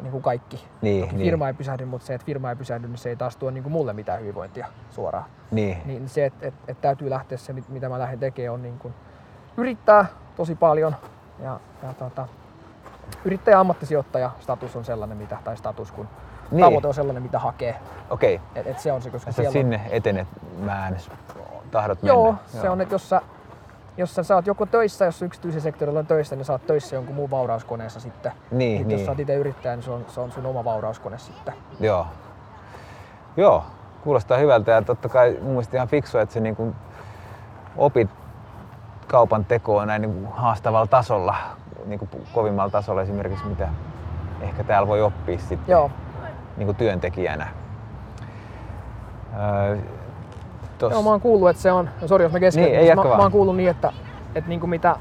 niin 0.01 0.11
kuin 0.11 0.23
kaikki. 0.23 0.67
Niin, 0.81 1.01
Toki 1.03 1.15
niin. 1.15 1.25
firma 1.25 1.47
ei 1.47 1.53
pysähdy, 1.53 1.85
mutta 1.85 2.07
se, 2.07 2.13
että 2.13 2.25
firma 2.25 2.49
ei 2.49 2.55
pysähdy, 2.55 2.87
niin 2.87 2.97
se 2.97 3.09
ei 3.09 3.15
taas 3.15 3.37
tuo 3.37 3.51
niin 3.51 3.63
kuin 3.63 3.73
mulle 3.73 3.93
mitään 3.93 4.19
hyvinvointia 4.21 4.67
suoraan. 4.89 5.25
Niin. 5.51 5.77
Niin 5.85 6.09
se, 6.09 6.25
että 6.25 6.47
et, 6.47 6.53
et 6.67 6.81
täytyy 6.81 7.09
lähteä 7.09 7.37
se, 7.37 7.53
mit- 7.53 7.69
mitä 7.69 7.89
mä 7.89 7.99
lähden 7.99 8.19
tekemään, 8.19 8.53
on 8.53 8.61
niin 8.61 8.79
kuin 8.79 8.93
yrittää 9.57 10.05
tosi 10.35 10.55
paljon. 10.55 10.95
Ja, 11.43 11.59
ja 11.83 11.93
tota, 11.93 12.27
yrittäjä 13.25 13.59
ammattisijoittaja 13.59 14.31
status 14.39 14.75
on 14.75 14.85
sellainen, 14.85 15.17
mitä, 15.17 15.37
tai 15.43 15.57
status 15.57 15.91
kun 15.91 16.07
Niin. 16.51 16.65
tavoite 16.65 16.87
on 16.87 16.93
sellainen, 16.93 17.23
mitä 17.23 17.39
hakee. 17.39 17.75
Okei. 18.09 18.41
Et, 18.55 18.67
et 18.67 18.79
se 18.79 18.91
on 18.91 19.01
se, 19.01 19.09
koska 19.09 19.31
siellä 19.31 19.51
sinne 19.51 19.81
etenet 19.89 20.27
mään 20.59 20.97
tahdot 21.71 21.99
Joo, 22.03 22.23
mennä. 22.31 22.61
se 22.61 22.69
on, 22.69 22.81
että 22.81 22.93
jos 22.95 23.09
sä, 23.09 23.21
jos 23.97 24.15
sä 24.15 24.23
saat 24.23 24.47
joko 24.47 24.65
töissä, 24.65 25.05
jos 25.05 25.21
yksityisen 25.21 25.61
sektorilla 25.61 25.99
on 25.99 26.07
töissä, 26.07 26.35
niin 26.35 26.45
sä 26.45 26.53
oot 26.53 26.67
töissä 26.67 26.95
jonkun 26.95 27.15
muun 27.15 27.29
vaurauskoneessa 27.31 27.99
sitten. 27.99 28.31
Niin, 28.51 28.77
Sitten 28.77 28.87
niin. 28.87 28.99
jos 28.99 29.05
sä 29.05 29.11
oot 29.11 29.19
itse 29.19 29.35
yrittäjä, 29.35 29.75
niin 29.75 29.83
se 29.83 29.91
on, 29.91 30.05
se 30.07 30.19
on 30.19 30.31
sun 30.31 30.45
oma 30.45 30.63
vaurauskone 30.63 31.17
sitten. 31.17 31.53
Joo. 31.79 32.07
Joo, 33.37 33.63
kuulostaa 34.03 34.37
hyvältä 34.37 34.71
ja 34.71 34.81
totta 34.81 35.09
kai 35.09 35.37
mun 35.41 35.49
mielestä 35.51 35.77
ihan 35.77 35.87
fiksua, 35.87 36.21
että 36.21 36.33
sä 36.33 36.39
niin 36.39 36.75
opit 37.77 38.09
kaupan 39.07 39.45
tekoa 39.45 39.85
näin 39.85 40.01
niin 40.01 40.27
haastavalla 40.31 40.87
tasolla, 40.87 41.35
niin 41.85 41.99
kuin 41.99 42.09
kovimmalla 42.33 42.69
tasolla 42.71 43.01
esimerkiksi, 43.01 43.45
mitä 43.45 43.67
ehkä 44.41 44.63
täällä 44.63 44.87
voi 44.87 45.01
oppia 45.01 45.37
sitten 45.37 45.59
Joo, 45.67 45.91
niin 46.57 46.65
kuin 46.65 46.75
työntekijänä. 46.75 47.47
Öö, 49.39 49.77
tos, 50.77 50.91
Joo, 50.91 51.03
mä 51.03 51.09
oon 51.09 51.21
kuullut, 51.21 51.49
että 51.49 51.61
se 51.61 51.71
on, 51.71 51.89
no 52.01 52.07
sori 52.07 52.23
jos 52.23 52.31
mä 52.33 52.39
keskeytän, 52.39 52.81
Niin, 52.81 52.95
mä, 52.95 53.03
vaan. 53.03 53.17
mä 53.17 53.23
oon 53.23 53.31
kuullut 53.31 53.55
niin, 53.55 53.69
että, 53.69 53.93
että 54.35 54.49
niin 54.49 54.59
kuin 54.59 54.69
mitä 54.69 54.95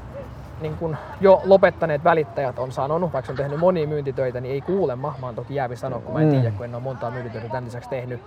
niin 0.61 0.77
kuin 0.77 0.97
jo 1.21 1.41
lopettaneet 1.45 2.03
välittäjät 2.03 2.59
on 2.59 2.71
sanonut, 2.71 3.13
vaikka 3.13 3.31
on 3.31 3.37
tehnyt 3.37 3.59
monia 3.59 3.87
myyntitöitä, 3.87 4.41
niin 4.41 4.53
ei 4.53 4.61
kuulemma, 4.61 5.15
mä 5.19 5.25
oon 5.25 5.35
toki 5.35 5.55
jäävi 5.55 5.75
sanoa, 5.75 5.99
kun 5.99 6.13
mä 6.13 6.19
en 6.21 6.25
Mm. 6.27 6.31
tiedä, 6.31 6.51
kun 6.51 6.65
en 6.65 6.75
ole 6.75 6.83
montaa 6.83 7.11
myyntitöitä 7.11 7.47
tämän 7.47 7.65
lisäksi 7.65 7.89
tehnyt, 7.89 8.21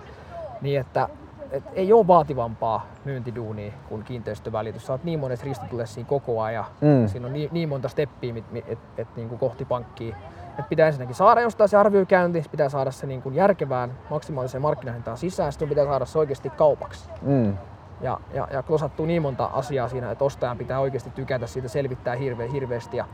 niin 0.61 0.79
että 0.79 1.09
et 1.55 1.63
ei 1.73 1.93
ole 1.93 2.07
vaativampaa 2.07 2.85
myyntiduunia 3.05 3.71
kuin 3.89 4.03
kiinteistövälitys. 4.03 4.85
Sä 4.85 4.93
oot 4.93 5.03
niin 5.03 5.19
monessa 5.19 5.45
ristitulessa 5.45 6.03
koko 6.03 6.41
ajan. 6.41 6.65
Mm. 6.81 7.07
Siinä 7.07 7.27
on 7.27 7.33
niin, 7.33 7.49
niin 7.51 7.69
monta 7.69 7.87
steppiä 7.89 8.33
mit, 8.33 8.51
mit, 8.51 8.65
et, 8.67 8.79
et, 8.97 9.07
niin 9.15 9.29
kuin 9.29 9.39
kohti 9.39 9.65
pankkia. 9.65 10.15
Et 10.59 10.69
pitää 10.69 10.87
ensinnäkin 10.87 11.15
saada 11.15 11.41
jostain 11.41 11.69
se 11.69 11.77
arviokäynti, 11.77 12.43
pitää 12.51 12.69
saada 12.69 12.91
se 12.91 13.07
niin 13.07 13.21
kuin 13.21 13.35
järkevään 13.35 13.91
maksimaaliseen 14.09 14.61
markkinahintaan 14.61 15.17
sisään, 15.17 15.51
sitten 15.51 15.69
pitää 15.69 15.85
saada 15.85 16.05
se 16.05 16.19
oikeasti 16.19 16.49
kaupaksi. 16.49 17.09
Mm, 17.21 17.57
Ja, 18.01 18.19
ja, 18.33 18.47
ja 18.51 18.63
klosattuu 18.63 19.05
niin 19.05 19.21
monta 19.21 19.45
asiaa 19.45 19.89
siinä, 19.89 20.11
että 20.11 20.25
ostajan 20.25 20.57
pitää 20.57 20.79
oikeasti 20.79 21.09
tykätä 21.09 21.47
siitä, 21.47 21.67
selvittää 21.67 22.15
hirveä, 22.15 22.47
hirveästi 22.51 22.97
ja, 22.97 23.05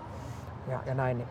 ja, 0.67 0.79
ja 0.85 0.93
näin. 0.93 1.17
Niin, 1.17 1.27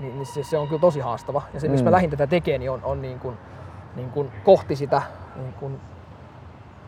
niin, 0.00 0.14
niin 0.16 0.26
se, 0.26 0.42
se, 0.42 0.58
on 0.58 0.68
kyllä 0.68 0.80
tosi 0.80 1.00
haastava. 1.00 1.42
Ja 1.54 1.60
se, 1.60 1.68
miksi 1.68 1.82
Mm. 1.82 1.86
mä 1.86 1.92
lähdin 1.92 2.10
tätä 2.10 2.26
tekemään, 2.26 2.60
niin 2.60 2.70
on, 2.70 2.80
on 2.84 3.02
niin 3.02 3.18
kuin, 3.18 3.36
niin 3.96 4.10
kuin 4.10 4.32
kohti 4.44 4.76
sitä 4.76 5.02
niin 5.36 5.52
kuin 5.52 5.80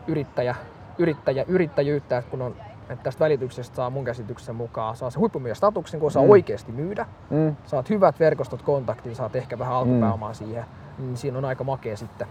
yrittäjä, 0.06 0.54
yrittäjä, 0.98 1.44
yrittäjyyttä, 1.48 2.18
että 2.18 2.30
kun 2.30 2.42
on 2.42 2.54
että 2.90 3.02
tästä 3.04 3.24
välityksestä 3.24 3.76
saa 3.76 3.90
mun 3.90 4.04
käsityksen 4.04 4.54
mukaan, 4.56 4.96
saa 4.96 5.10
se 5.10 5.18
huippumyyjän 5.18 5.56
statuksen, 5.56 6.00
kun 6.00 6.06
osaa 6.06 6.22
Mm. 6.22 6.26
mm. 6.26 6.30
oikeasti 6.30 6.72
myydä, 6.72 7.06
mm, 7.30 7.56
saat 7.66 7.90
hyvät 7.90 8.20
verkostot, 8.20 8.62
kontaktin, 8.62 9.14
saat 9.16 9.36
ehkä 9.36 9.58
vähän 9.58 9.74
alkupääomaa 9.74 10.34
siihen, 10.34 10.64
niin 10.98 11.16
siinä 11.16 11.38
on 11.38 11.44
aika 11.44 11.64
makea 11.64 11.96
sitten. 11.96 12.26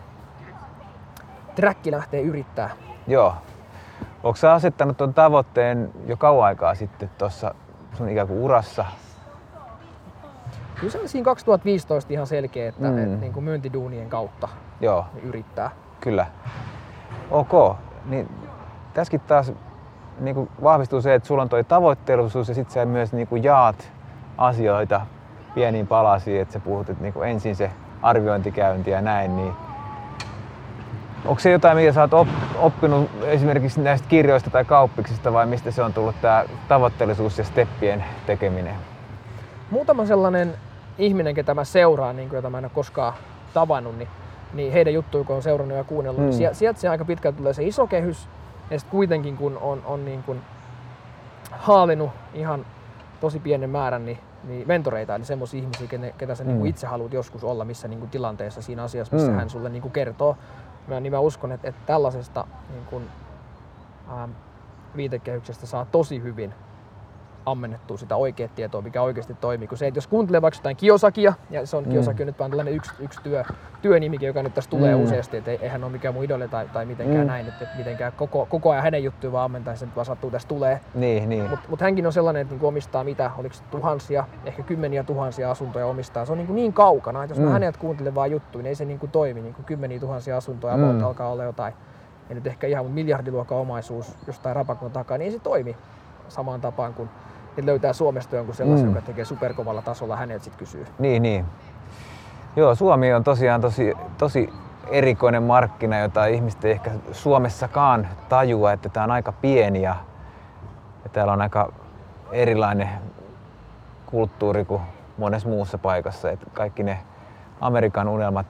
Träkki 1.56 1.92
lähtee 1.92 2.22
yrittää. 2.22 2.70
joo. 3.08 3.34
Onko 4.24 4.36
sä 4.36 4.54
asettanut 4.54 4.98
tuon 4.98 5.14
tavoitteen 5.14 5.92
jo 6.06 6.18
kauan 6.18 6.46
aikaa 6.48 6.76
sitten 6.76 7.10
tuossa 7.18 7.56
sun 7.98 8.10
ikään 8.10 8.28
kuin 8.28 8.40
urassa? 8.40 8.86
Kyllä 10.76 10.92
se 10.92 11.00
on 11.00 11.10
siinä 11.10 11.26
2015 11.26 12.14
ihan 12.14 12.28
selkeä, 12.28 12.70
että 12.70 12.88
Mm. 12.90 12.94
mm. 12.96 13.14
et, 13.14 13.20
niin 13.20 13.34
kuin 13.34 13.44
myyntiduunien 13.44 14.10
kautta 14.10 14.48
Joo. 14.82 15.06
yrittää. 15.24 15.72
Kyllä. 16.02 16.26
Ok. 17.32 17.78
Niin 18.06 18.30
tässäkin 18.94 19.20
taas 19.20 19.54
niin 20.20 20.36
kuin 20.36 20.50
vahvistuu 20.64 21.02
se, 21.02 21.14
että 21.14 21.28
sulla 21.28 21.42
on 21.42 21.50
toi 21.50 21.64
tavoitteellisuus 21.64 22.50
ja 22.50 22.56
sitten 22.56 22.74
sä 22.74 22.86
myös 22.86 23.14
niin 23.14 23.28
kuin 23.28 23.44
jaat 23.44 23.92
asioita 24.38 25.02
pieniin 25.56 25.88
palasiin, 25.88 26.42
että 26.42 26.54
sä 26.54 26.60
puhut, 26.60 26.90
että 26.90 27.04
niin 27.04 27.14
kuin 27.14 27.30
ensin 27.30 27.56
se 27.56 27.72
arviointikäynti 28.02 28.92
ja 28.92 29.02
näin, 29.02 29.36
niin 29.36 29.54
onko 31.26 31.40
se 31.40 31.52
jotain, 31.52 31.78
mitä 31.78 31.94
sä 31.94 32.02
oot 32.02 32.14
op- 32.14 32.28
oppinut 32.60 33.10
esimerkiksi 33.24 33.82
näistä 33.82 34.08
kirjoista 34.08 34.50
tai 34.50 34.66
kauppiksista 34.66 35.34
vai 35.34 35.46
mistä 35.46 35.72
se 35.72 35.84
on 35.84 35.94
tullut 35.94 36.16
tämä 36.22 36.46
tavoitteellisuus 36.68 37.38
ja 37.38 37.44
steppien 37.44 38.04
tekeminen? 38.26 38.76
Muutama 39.72 40.06
sellainen 40.06 40.54
ihminen, 40.98 41.36
ketä 41.36 41.54
mä 41.54 41.64
seuraan, 41.64 42.16
niin 42.16 42.30
kuin, 42.30 42.38
jota 42.38 42.50
mä 42.50 42.58
en 42.58 42.66
ole 42.66 42.72
koskaan 42.76 43.14
tavannut, 43.54 43.98
niin, 43.98 44.10
niin 44.54 44.74
heidän 44.74 44.94
juttuja, 44.94 45.24
kun 45.24 45.36
on 45.36 45.44
seurannut 45.44 45.78
ja 45.78 45.84
kuunnellut, 45.84 46.22
Mm. 46.22 46.28
mm. 46.28 46.34
sieltä, 46.34 46.58
sieltä 46.58 46.80
se 46.80 46.90
aika 46.90 47.06
pitkälti 47.06 47.38
tulee 47.38 47.54
se 47.54 47.64
iso 47.64 47.88
kehys. 47.88 48.28
Ja 48.72 48.80
sitten 48.80 48.92
kuitenkin, 48.92 49.38
kun 49.38 49.58
on, 49.62 49.82
on 49.86 50.06
niin 50.06 50.24
kuin 50.24 50.42
haalinut 51.52 52.10
ihan 52.34 52.66
tosi 53.22 53.40
pienen 53.40 53.70
määrän 53.70 54.06
niin, 54.06 54.20
niin 54.44 54.68
mentoreita, 54.68 55.16
eli 55.16 55.26
semmoisia 55.26 55.62
ihmisiä, 55.62 55.88
ketä, 55.88 56.12
ketä 56.18 56.36
sä 56.36 56.44
mm. 56.44 56.48
niin 56.48 56.56
Mm. 56.56 56.60
kuin 56.60 56.70
itse 56.70 56.88
haluat 56.88 57.14
joskus 57.14 57.44
olla 57.44 57.66
missä 57.66 57.88
niin 57.88 58.00
kuin 58.00 58.10
tilanteessa 58.10 58.62
siinä 58.62 58.84
asiassa, 58.84 59.16
missä 59.16 59.28
Mm. 59.28 59.34
mm. 59.34 59.40
hän 59.40 59.50
sulle 59.50 59.70
niin 59.70 59.82
kuin 59.82 59.92
kertoo. 59.92 60.38
Mä, 60.88 61.00
niin 61.00 61.14
mä 61.14 61.20
uskon, 61.20 61.52
että, 61.52 61.68
että 61.68 61.82
tällaisesta 61.86 62.48
niin 62.74 62.86
kuin, 62.86 63.04
ähm, 64.12 64.32
viitekehyksestä 64.96 65.66
saa 65.66 65.86
tosi 65.86 66.22
hyvin 66.24 66.54
ammennettua 67.46 67.98
sitä 67.98 68.16
oikeaa 68.16 68.50
tietoa, 68.56 68.82
mikä 68.82 69.02
oikeasti 69.02 69.34
toimii. 69.34 69.68
Kun 69.68 69.78
se, 69.78 69.88
että 69.88 69.98
jos 69.98 70.08
kuuntelee 70.08 70.42
vaikka 70.42 70.58
jotain 70.60 70.76
Kiosakia, 70.76 71.34
ja 71.50 71.66
se 71.66 71.78
on 71.78 71.84
Mm. 71.84 71.90
Kiosaki 71.92 72.24
on 72.24 72.28
nyt 72.28 72.40
vaan 72.40 72.52
tällainen 72.52 72.74
yksi, 72.74 72.92
yksi 73.00 73.20
työ, 73.24 73.44
työnimike, 73.82 74.26
joka 74.26 74.44
nyt 74.44 74.54
tässä 74.54 74.70
tulee 74.70 74.96
Mm. 74.96 75.04
useasti, 75.04 75.38
että 75.38 75.52
eihän 75.52 75.84
ole 75.84 75.92
mikään 75.92 76.14
mun 76.14 76.24
idoli 76.24 76.48
tai, 76.48 76.68
tai 76.74 76.86
mitenkään 76.86 77.22
Mm. 77.22 77.28
näin, 77.28 77.48
että, 77.48 77.64
että 77.64 77.78
mitenkään 77.78 78.12
koko, 78.18 78.46
koko 78.46 78.72
ajan 78.72 78.84
hänen 78.84 79.04
juttuja 79.04 79.32
vaan 79.32 79.46
ammentaa, 79.46 79.76
se 79.76 79.86
nyt 79.86 79.96
vaan 79.96 80.06
sattuu 80.06 80.32
tässä 80.32 80.48
tulee. 80.48 80.80
Niin, 80.96 81.30
niin. 81.30 81.50
Mutta 81.50 81.70
mut 81.70 81.82
hänkin 81.82 82.06
on 82.06 82.14
sellainen, 82.14 82.42
että 82.42 82.54
niinku 82.54 82.68
omistaa 82.68 83.04
mitä, 83.04 83.32
oliko 83.38 83.56
tuhansia, 83.72 84.26
ehkä 84.46 84.64
kymmeniä 84.64 85.04
tuhansia 85.04 85.52
asuntoja 85.52 85.86
omistaa. 85.86 86.26
Se 86.26 86.32
on 86.32 86.38
niinku 86.38 86.54
niin 86.54 86.74
kaukana, 86.74 87.24
että 87.24 87.32
jos 87.32 87.40
Mm. 87.40 87.46
mä 87.46 87.52
häneltä 87.52 87.80
kuuntelen 87.80 88.16
vaan 88.16 88.32
juttuja, 88.32 88.64
niin 88.64 88.70
ei 88.70 88.76
se 88.76 88.86
niinku 88.86 89.08
toimi. 89.08 89.42
Niinku 89.42 89.62
kymmeniä 89.64 90.00
tuhansia 90.00 90.38
asuntoja, 90.38 90.78
Mm. 90.78 90.84
mm. 90.84 91.04
alkaa 91.04 91.30
olla 91.30 91.44
jotain, 91.44 91.74
ei 92.30 92.36
nyt 92.36 92.48
ehkä 92.48 92.68
ihan, 92.68 92.86
mutta 92.86 92.96
miljardiluokan 92.96 93.58
omaisuus 93.58 94.16
jostain 94.28 94.56
rapakon 94.56 94.92
takaa, 94.92 95.18
niin 95.18 95.26
ei 95.26 95.32
se 95.32 95.40
toimi 95.40 95.76
samaan 96.30 96.62
tapaan 96.62 96.94
kuin 96.94 97.10
että 97.58 97.66
löytää 97.72 97.94
Suomesta 97.94 98.36
jonkun 98.36 98.56
sellaisen, 98.56 98.88
Mm. 98.88 98.96
joka 98.96 99.06
tekee 99.06 99.26
superkovalla 99.26 99.82
tasolla, 99.82 100.16
häneltä 100.16 100.44
sitten 100.44 100.60
kysyy. 100.60 100.86
Niin, 101.00 101.22
niin. 101.24 101.46
Joo, 102.56 102.76
Suomi 102.76 103.14
on 103.14 103.24
tosiaan 103.24 103.62
tosi, 103.62 103.94
tosi 104.18 104.54
erikoinen 104.92 105.44
markkina, 105.44 106.00
jota 106.00 106.26
ihmiset 106.26 106.66
ei 106.66 106.72
ehkä 106.72 106.92
Suomessakaan 107.12 108.08
tajua, 108.30 108.72
että 108.72 108.90
tämä 108.90 109.04
on 109.04 109.12
aika 109.12 109.32
pieni 109.32 109.82
ja, 109.82 109.96
ja 111.04 111.10
täällä 111.10 111.34
on 111.34 111.42
aika 111.42 111.72
erilainen 112.32 112.90
kulttuuri 114.06 114.66
kuin 114.66 114.82
monessa 115.18 115.50
muussa 115.50 115.78
paikassa. 115.78 116.32
Että 116.32 116.46
kaikki 116.54 116.84
ne 116.84 116.98
Amerikan 117.62 118.08
unelmat 118.08 118.46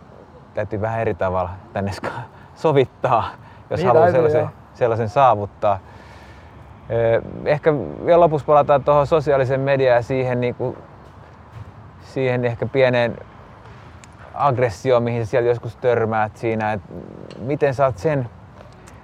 täytyy 0.54 0.82
vähän 0.82 1.00
eri 1.00 1.14
tavalla 1.14 1.50
tänne 1.74 1.92
sovittaa, 2.56 3.24
jos 3.70 3.80
Niin 3.80 3.88
haluaa 3.88 4.12
sellaisen, 4.12 4.50
sellaisen 4.74 5.10
saavuttaa. 5.10 5.80
Ö, 6.92 7.22
Ehkä 7.46 7.74
vielä 8.06 8.20
lopuksi 8.20 8.46
palataan 8.46 8.84
tuohon 8.84 9.08
sosiaaliseen 9.08 9.60
mediaan 9.60 9.96
ja 9.96 10.02
siihen, 10.02 10.42
niin 10.42 10.56
kuin, 10.56 10.78
siihen 12.02 12.46
ehkä 12.46 12.66
pieneen 12.66 13.18
aggressioon, 14.34 15.04
mihin 15.04 15.26
sä 15.26 15.30
siellä 15.30 15.50
joskus 15.50 15.76
törmäät 15.76 16.38
siinä, 16.38 16.74
että 16.74 16.94
miten 17.40 17.74
oot 17.86 17.98
sen, 17.98 18.30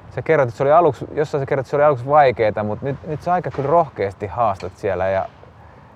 sä 0.09 0.21
kerrot, 0.21 0.47
että 0.47 0.57
se 0.57 0.63
oli 0.63 0.71
aluksi, 0.71 1.05
jossain 1.13 1.41
sä 1.41 1.45
kerrot, 1.45 1.63
että 1.63 1.69
se 1.69 1.75
oli 1.75 1.83
aluksi 1.83 2.05
vaikeeta, 2.05 2.63
mutta 2.63 2.85
nyt, 2.85 3.07
nyt 3.07 3.21
sä 3.21 3.33
aika 3.33 3.51
kyllä 3.51 3.69
rohkeasti 3.69 4.27
haastat 4.27 4.77
siellä 4.77 5.07
ja 5.07 5.25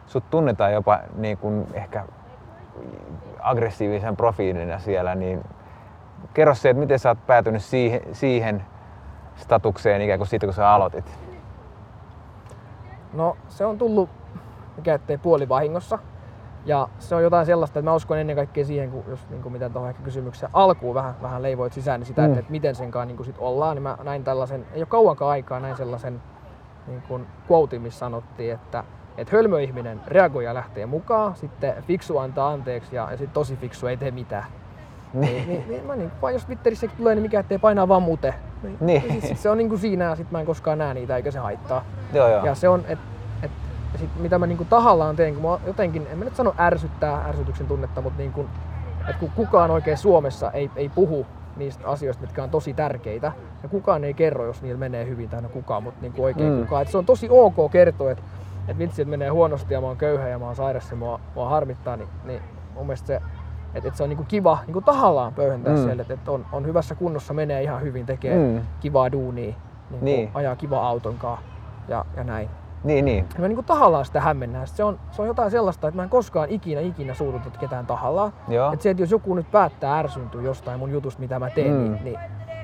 sut 0.08 0.30
tunnetaan 0.30 0.74
jopa 0.74 1.00
niin 1.16 1.38
kuin 1.38 1.68
ehkä 1.74 2.04
aggressiivisen 3.40 4.18
profiilina 4.18 4.80
siellä, 4.80 5.16
niin 5.16 5.44
kerro 6.34 6.56
se, 6.56 6.70
että 6.70 6.80
miten 6.80 7.00
sä 7.00 7.10
oot 7.10 7.28
päätynyt 7.28 7.64
siihen, 7.64 8.02
siihen 8.12 8.64
statukseen 9.36 10.02
ikään 10.02 10.20
kuin 10.20 10.28
siitä, 10.28 10.48
kun 10.48 10.54
sä 10.54 10.70
aloitit. 10.70 11.33
No 13.14 13.38
se 13.48 13.66
on 13.66 13.78
tullut, 13.78 14.10
mikä 14.76 14.94
ettei 14.94 15.18
puolivahingossa. 15.18 16.00
Ja 16.66 16.90
se 17.00 17.16
on 17.16 17.24
jotain 17.24 17.46
sellaista, 17.46 17.80
että 17.80 17.90
mä 17.90 17.96
uskon 17.96 18.18
ennen 18.18 18.36
kaikkea 18.36 18.66
siihen, 18.66 18.92
kun 18.92 19.04
jos 19.08 19.30
niin 19.30 19.42
kuin 19.42 19.54
mitä 19.54 19.70
tuohon 19.70 19.90
ehkä 19.90 20.04
kysymyksen 20.04 20.50
alkuun 20.54 20.96
vähän, 20.96 21.16
vähän 21.22 21.42
leivoit 21.42 21.74
sisään, 21.74 22.00
niin 22.00 22.08
sitä, 22.08 22.22
mm. 22.22 22.28
että, 22.28 22.40
että 22.40 22.52
miten 22.52 22.76
sen 22.76 22.92
kanssa 22.92 23.16
niin 23.16 23.26
sit 23.26 23.36
ollaan, 23.40 23.76
niin 23.76 23.84
mä 23.84 23.98
näin 24.04 24.24
tällaisen, 24.24 24.66
ei 24.74 24.82
ole 24.82 24.86
kauankaan 24.86 25.32
aikaa, 25.32 25.60
näin 25.60 25.78
sellaisen 25.78 26.22
niin 26.88 27.02
kuin 27.08 27.28
quote, 27.52 27.80
missä 27.80 28.00
sanottiin, 28.00 28.54
että, 28.54 28.84
että 29.18 29.36
hölmöihminen 29.36 30.02
reagoi 30.08 30.46
ja 30.46 30.54
lähtee 30.54 30.86
mukaan, 30.86 31.36
sitten 31.36 31.84
fiksu 31.84 32.18
antaa 32.18 32.50
anteeksi 32.50 32.96
ja, 32.96 33.12
ja 33.12 33.18
sitten 33.18 33.34
tosi 33.34 33.56
fiksu 33.56 33.88
ei 33.88 33.98
tee 33.98 34.12
mitään. 34.12 34.46
Niin, 35.14 35.48
niin, 35.48 35.64
niin, 35.68 35.86
mä 35.86 35.96
niin, 35.96 36.12
vaan 36.22 36.34
jos 36.34 36.46
Twitterissä 36.46 36.88
tulee, 36.98 37.16
niin 37.16 37.22
mikä 37.22 37.40
ettei 37.40 37.58
painaa 37.58 37.88
vaan 37.88 38.04
mute. 38.04 38.34
Niin, 38.64 38.78
niin. 38.82 39.22
sit, 39.22 39.38
se 39.38 39.50
on 39.50 39.58
niin 39.58 39.70
kuin 39.70 39.80
siinä 39.80 40.06
ja 40.06 40.16
sit 40.16 40.32
mä 40.32 40.40
en 40.40 40.46
koskaan 40.46 40.78
näe 40.78 40.94
niitä 40.94 41.16
eikä 41.16 41.32
se 41.32 41.40
haittaa. 41.40 41.86
Joo, 42.14 42.28
joo. 42.28 42.46
Ja 42.46 42.56
se 42.56 42.70
on, 42.70 42.84
että 42.88 43.06
et, 43.44 43.52
sit, 44.00 44.10
mitä 44.20 44.40
mä 44.40 44.48
niinku 44.48 44.66
tahallaan 44.66 45.16
teen, 45.16 45.34
kun 45.34 45.52
mä 45.52 45.60
jotenkin, 45.68 46.08
en 46.12 46.18
mä 46.18 46.26
nyt 46.26 46.36
sano 46.36 46.56
ärsyttää 46.60 47.26
ärsytyksen 47.28 47.68
tunnetta, 47.68 48.02
mutta 48.02 48.18
niinku, 48.18 48.46
että 49.00 49.20
kun 49.20 49.32
kukaan 49.36 49.72
oikein 49.72 49.98
Suomessa 49.98 50.52
ei, 50.52 50.72
ei 50.76 50.90
puhu 50.90 51.26
niistä 51.56 51.88
asioista, 51.88 52.22
mitkä 52.22 52.44
on 52.44 52.50
tosi 52.50 52.74
tärkeitä, 52.74 53.32
ja 53.64 53.70
kukaan 53.70 54.04
ei 54.04 54.14
kerro, 54.14 54.46
jos 54.46 54.62
niillä 54.62 54.80
menee 54.80 55.06
hyvin, 55.06 55.30
tai 55.30 55.42
no 55.42 55.50
kukaan, 55.50 55.84
mutta 55.84 56.02
niinku 56.02 56.24
oikein 56.24 56.54
mm. 56.54 56.60
kukaan. 56.60 56.82
Et 56.82 56.88
se 56.88 56.98
on 56.98 57.06
tosi 57.06 57.28
ok 57.30 57.72
kertoa, 57.72 58.12
että 58.12 58.24
et 58.68 58.78
vitsi, 58.78 59.02
että 59.02 59.10
menee 59.10 59.30
huonosti 59.30 59.74
ja 59.74 59.82
mä 59.82 59.88
oon 59.88 59.98
köyhä 59.98 60.28
ja 60.28 60.40
mä 60.40 60.46
oon 60.46 60.56
sairas 60.56 60.92
ja 60.92 60.98
mua, 60.98 61.20
mua 61.36 61.50
harmittaa, 61.50 61.98
niin, 61.98 62.10
niin 62.24 62.42
mun 62.74 62.86
mielestä 62.86 63.08
se 63.08 63.22
että 63.76 63.90
et 63.90 63.96
se 63.96 64.04
on 64.04 64.10
niinku 64.10 64.26
kiva 64.28 64.58
niinku 64.66 64.82
tahallaan 64.82 65.34
pöyhentää 65.34 65.74
mm. 65.74 65.84
siellä, 65.84 66.02
että 66.02 66.14
et 66.14 66.30
on, 66.30 66.46
on, 66.52 66.66
hyvässä 66.66 66.96
kunnossa, 66.96 67.34
menee 67.34 67.64
ihan 67.64 67.82
hyvin, 67.82 68.06
tekee 68.06 68.38
mm. 68.38 68.62
kivaa 68.80 69.12
duunia, 69.12 69.54
niinku 69.90 70.06
niin. 70.06 70.32
ajaa 70.34 70.56
kiva 70.56 70.88
auton 70.88 71.18
kanssa 71.18 71.46
ja, 71.88 72.06
ja 72.18 72.24
näin. 72.24 72.50
Niin, 72.84 73.06
niin. 73.06 73.26
Ja 73.34 73.40
mä 73.40 73.48
niinku 73.48 73.64
tahallaan 73.64 74.06
sitä 74.06 74.22
hämmennään. 74.22 74.68
Se 74.68 74.84
on, 74.84 75.00
se 75.12 75.22
on 75.22 75.28
jotain 75.28 75.52
sellaista, 75.52 75.88
että 75.88 75.96
mä 75.96 76.04
en 76.04 76.10
koskaan 76.10 76.50
ikinä 76.50 76.82
ikinä 76.82 77.14
suututa 77.14 77.60
ketään 77.60 77.86
tahallaan. 77.86 78.34
Että 78.74 78.84
se, 78.84 78.90
että 78.90 79.04
jos 79.04 79.12
joku 79.12 79.36
nyt 79.36 79.52
päättää 79.52 80.00
ärsyntyä 80.00 80.42
jostain 80.42 80.80
mun 80.80 80.92
jutusta, 80.92 81.20
mitä 81.22 81.40
mä 81.40 81.50
teen, 81.50 81.74
mm. 81.74 81.80
niin, 81.80 82.04
niin, 82.04 82.20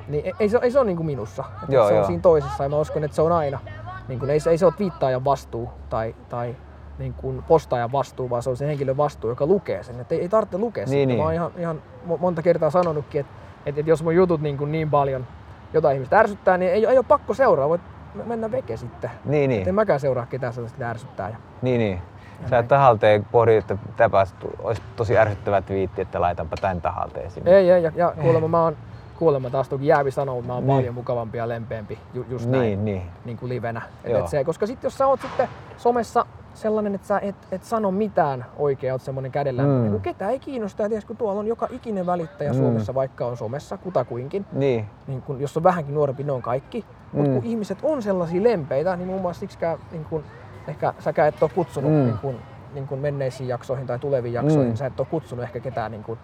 niin, 0.08 0.36
ei, 0.40 0.50
se, 0.50 0.60
ei 0.62 0.72
se 0.72 0.80
ole 0.80 0.88
niinku 0.88 1.04
minussa. 1.04 1.44
Että 1.64 1.76
joo, 1.76 1.88
se 1.88 1.94
joo. 1.94 2.02
on 2.02 2.08
siinä 2.08 2.22
toisessa 2.22 2.64
ja 2.64 2.70
mä 2.70 2.78
uskon, 2.78 3.04
että 3.04 3.16
se 3.16 3.22
on 3.22 3.32
aina. 3.32 3.60
Niin 4.08 4.20
kun, 4.20 4.30
ei, 4.30 4.40
se, 4.40 4.50
ei 4.50 4.58
se 4.58 4.66
ole 4.66 4.74
viittaajan 4.80 5.26
vastuu 5.26 5.70
tai, 5.90 6.16
tai 6.30 6.56
niin 7.00 7.14
kuin 7.14 7.44
postaajan 7.48 7.92
vastuu, 7.92 8.30
vaan 8.30 8.44
se 8.44 8.50
on 8.50 8.58
se 8.58 8.68
henkilön 8.68 8.98
vastuu, 8.98 9.30
joka 9.30 9.46
lukee 9.46 9.84
sen. 9.84 10.00
Et 10.00 10.12
ei, 10.12 10.22
ei 10.22 10.30
tarvitse 10.30 10.58
lukea 10.58 10.86
niin, 10.86 10.90
sitä. 10.90 11.06
Niin. 11.06 11.18
Mä 11.18 11.24
oon 11.24 11.34
ihan, 11.34 11.52
ihan 11.58 11.82
monta 12.20 12.42
kertaa 12.42 12.70
sanonutkin, 12.70 13.22
että 13.22 13.34
et, 13.66 13.78
et 13.78 13.88
jos 13.88 14.04
mun 14.04 14.16
jutut 14.16 14.42
niin, 14.42 14.58
kuin 14.58 14.72
niin 14.72 14.90
paljon 14.90 15.28
jotain 15.74 15.96
ihmistä 15.96 16.20
ärsyttää, 16.20 16.58
niin 16.58 16.72
ei, 16.72 16.86
ei 16.86 16.98
ole 16.98 17.06
pakko 17.08 17.34
seuraa. 17.34 17.70
Voit 17.70 17.82
mennä 18.26 18.52
veke 18.52 18.78
sitten. 18.78 19.12
Niin, 19.26 19.50
niin. 19.50 19.70
En 19.70 19.76
mäkään 19.76 20.00
seuraa 20.00 20.26
ketään 20.26 20.54
sellaista, 20.54 20.86
ärsyttää. 20.86 21.30
Ja, 21.30 21.36
niin, 21.62 21.80
niin. 21.80 22.02
Sä 22.50 22.58
et 22.58 22.68
tahalteen 22.68 23.26
pohdi, 23.32 23.56
että 23.56 23.78
tämä 23.98 24.18
olisi 24.60 24.82
tosi 24.96 25.18
ärsyttävä 25.18 25.62
twiitti, 25.62 26.02
että 26.02 26.22
laitanpa 26.22 26.56
tämän 26.62 26.82
tahalteen 26.82 27.32
sinne. 27.32 27.52
Ei, 27.52 27.72
ei, 27.72 27.84
ja, 27.84 27.92
ja 27.96 28.14
kuulemma 28.22 28.48
mä 28.48 28.64
oon 28.64 28.78
kuulemma 29.20 29.50
taas 29.50 29.70
toki 29.70 29.88
jäävi 29.88 30.12
sanoa, 30.12 30.36
mutta 30.36 30.48
mä 30.48 30.54
oon 30.54 30.68
niin. 30.68 30.76
paljon 30.76 30.94
mukavampi 30.94 31.38
ja 31.38 31.50
lempeämpi 31.50 32.00
ju, 32.14 32.26
just 32.30 32.46
niin, 32.46 32.60
näin, 32.60 32.86
niin. 32.86 33.02
niin 33.26 33.38
kuin 33.38 33.50
livenä. 33.50 33.82
Et, 34.04 34.16
et 34.16 34.28
se, 34.28 34.44
koska 34.44 34.66
sitten 34.66 34.86
jos 34.88 34.98
sä 34.98 35.08
oot 35.08 35.22
sitten 35.22 35.48
somessa 35.78 36.26
sellainen, 36.54 36.96
että 36.96 37.08
sä 37.08 37.20
et, 37.20 37.36
et 37.52 37.64
sano 37.64 37.92
mitään 37.92 38.46
oikein, 38.58 38.94
oot 38.94 39.02
semmoinen 39.02 39.32
kädellä, 39.32 39.64
mm. 39.64 39.70
niin 39.70 40.02
ketä 40.02 40.30
ei 40.30 40.40
kiinnosta. 40.40 40.84
Ja 40.84 40.90
ties, 40.90 41.06
kun 41.06 41.18
tuolla 41.18 41.40
on 41.40 41.48
joka 41.48 41.68
ikinen 41.72 42.06
välittäjä 42.06 42.54
mm. 42.54 42.58
Suomessa, 42.58 42.94
vaikka 42.94 43.26
on 43.26 43.38
somessa, 43.38 43.78
kutakuinkin. 43.78 44.46
Niin. 44.52 44.86
niin 45.08 45.22
kun, 45.22 45.42
jos 45.42 45.58
on 45.58 45.64
vähänkin 45.64 45.96
nuorempi, 45.96 46.24
ne 46.24 46.32
on 46.32 46.42
kaikki. 46.42 46.86
Mm. 47.14 47.18
Mutta 47.20 47.34
kun 47.34 47.44
ihmiset 47.44 47.78
on 47.84 48.02
sellaisia 48.02 48.44
lempeitä, 48.44 48.96
niin 48.96 49.08
muun 49.08 49.22
muassa 49.22 49.40
siksikään, 49.40 49.80
niin 49.92 50.06
kun, 50.06 50.24
ehkä 50.68 50.94
säkään 51.00 51.28
et 51.28 51.44
ole 51.44 51.52
kutsunut 51.56 51.92
mm. 51.92 51.98
niin 51.98 52.18
kun, 52.18 52.36
niin 52.74 52.88
kun 52.88 53.00
menneisiin 53.00 53.50
jaksoihin 53.50 53.88
tai 53.88 54.00
tuleviin 54.00 54.34
jaksoihin, 54.34 54.72
mm. 54.72 54.76
sä 54.76 54.86
et 54.86 55.00
ole 55.00 55.08
kutsunut 55.12 55.44
ehkä 55.44 55.60
ketään 55.60 55.92
niin 55.92 56.04
kun, 56.04 56.18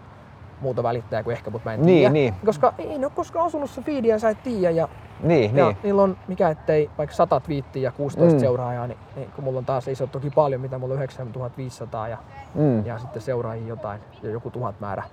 muuta 0.61 0.83
välittäjää 0.83 1.23
kuin 1.23 1.31
ehkä, 1.31 1.49
mutta 1.49 1.69
mä 1.69 1.73
en 1.73 1.81
niin, 1.81 1.97
tiedä. 1.97 2.13
Niin. 2.13 2.33
Koska 2.45 2.73
ei 2.77 2.97
ne 2.97 3.05
ole 3.05 3.13
koskaan 3.15 3.45
osunut 3.45 3.69
se 3.69 3.81
feedi 3.81 4.07
ja 4.07 4.19
sä 4.19 4.29
et 4.29 4.43
tiedä. 4.43 4.71
Ja, 4.71 4.89
niin, 5.23 5.55
ja 5.55 5.65
niin. 5.65 5.77
niillä 5.83 6.01
on, 6.01 6.17
mikä 6.27 6.49
ettei, 6.49 6.89
vaikka 6.97 7.15
100 7.15 7.39
twiittiä 7.39 7.83
ja 7.83 7.91
16 7.91 8.35
mm. 8.35 8.39
seuraajaa, 8.39 8.87
niin, 8.87 8.97
niin, 9.15 9.31
kun 9.35 9.43
mulla 9.43 9.59
on 9.59 9.65
taas, 9.65 9.87
ei 9.87 9.95
se 9.95 10.03
ole 10.03 10.09
toki 10.11 10.29
paljon, 10.29 10.61
mitä 10.61 10.77
mulla 10.77 10.93
on 10.93 10.97
9500 10.97 12.07
ja, 12.07 12.17
mm. 12.55 12.85
ja 12.85 12.99
sitten 12.99 13.21
seuraajia 13.21 13.67
jotain, 13.67 14.01
ja 14.23 14.29
joku 14.29 14.49
tuhat 14.49 14.79
määrä. 14.79 15.03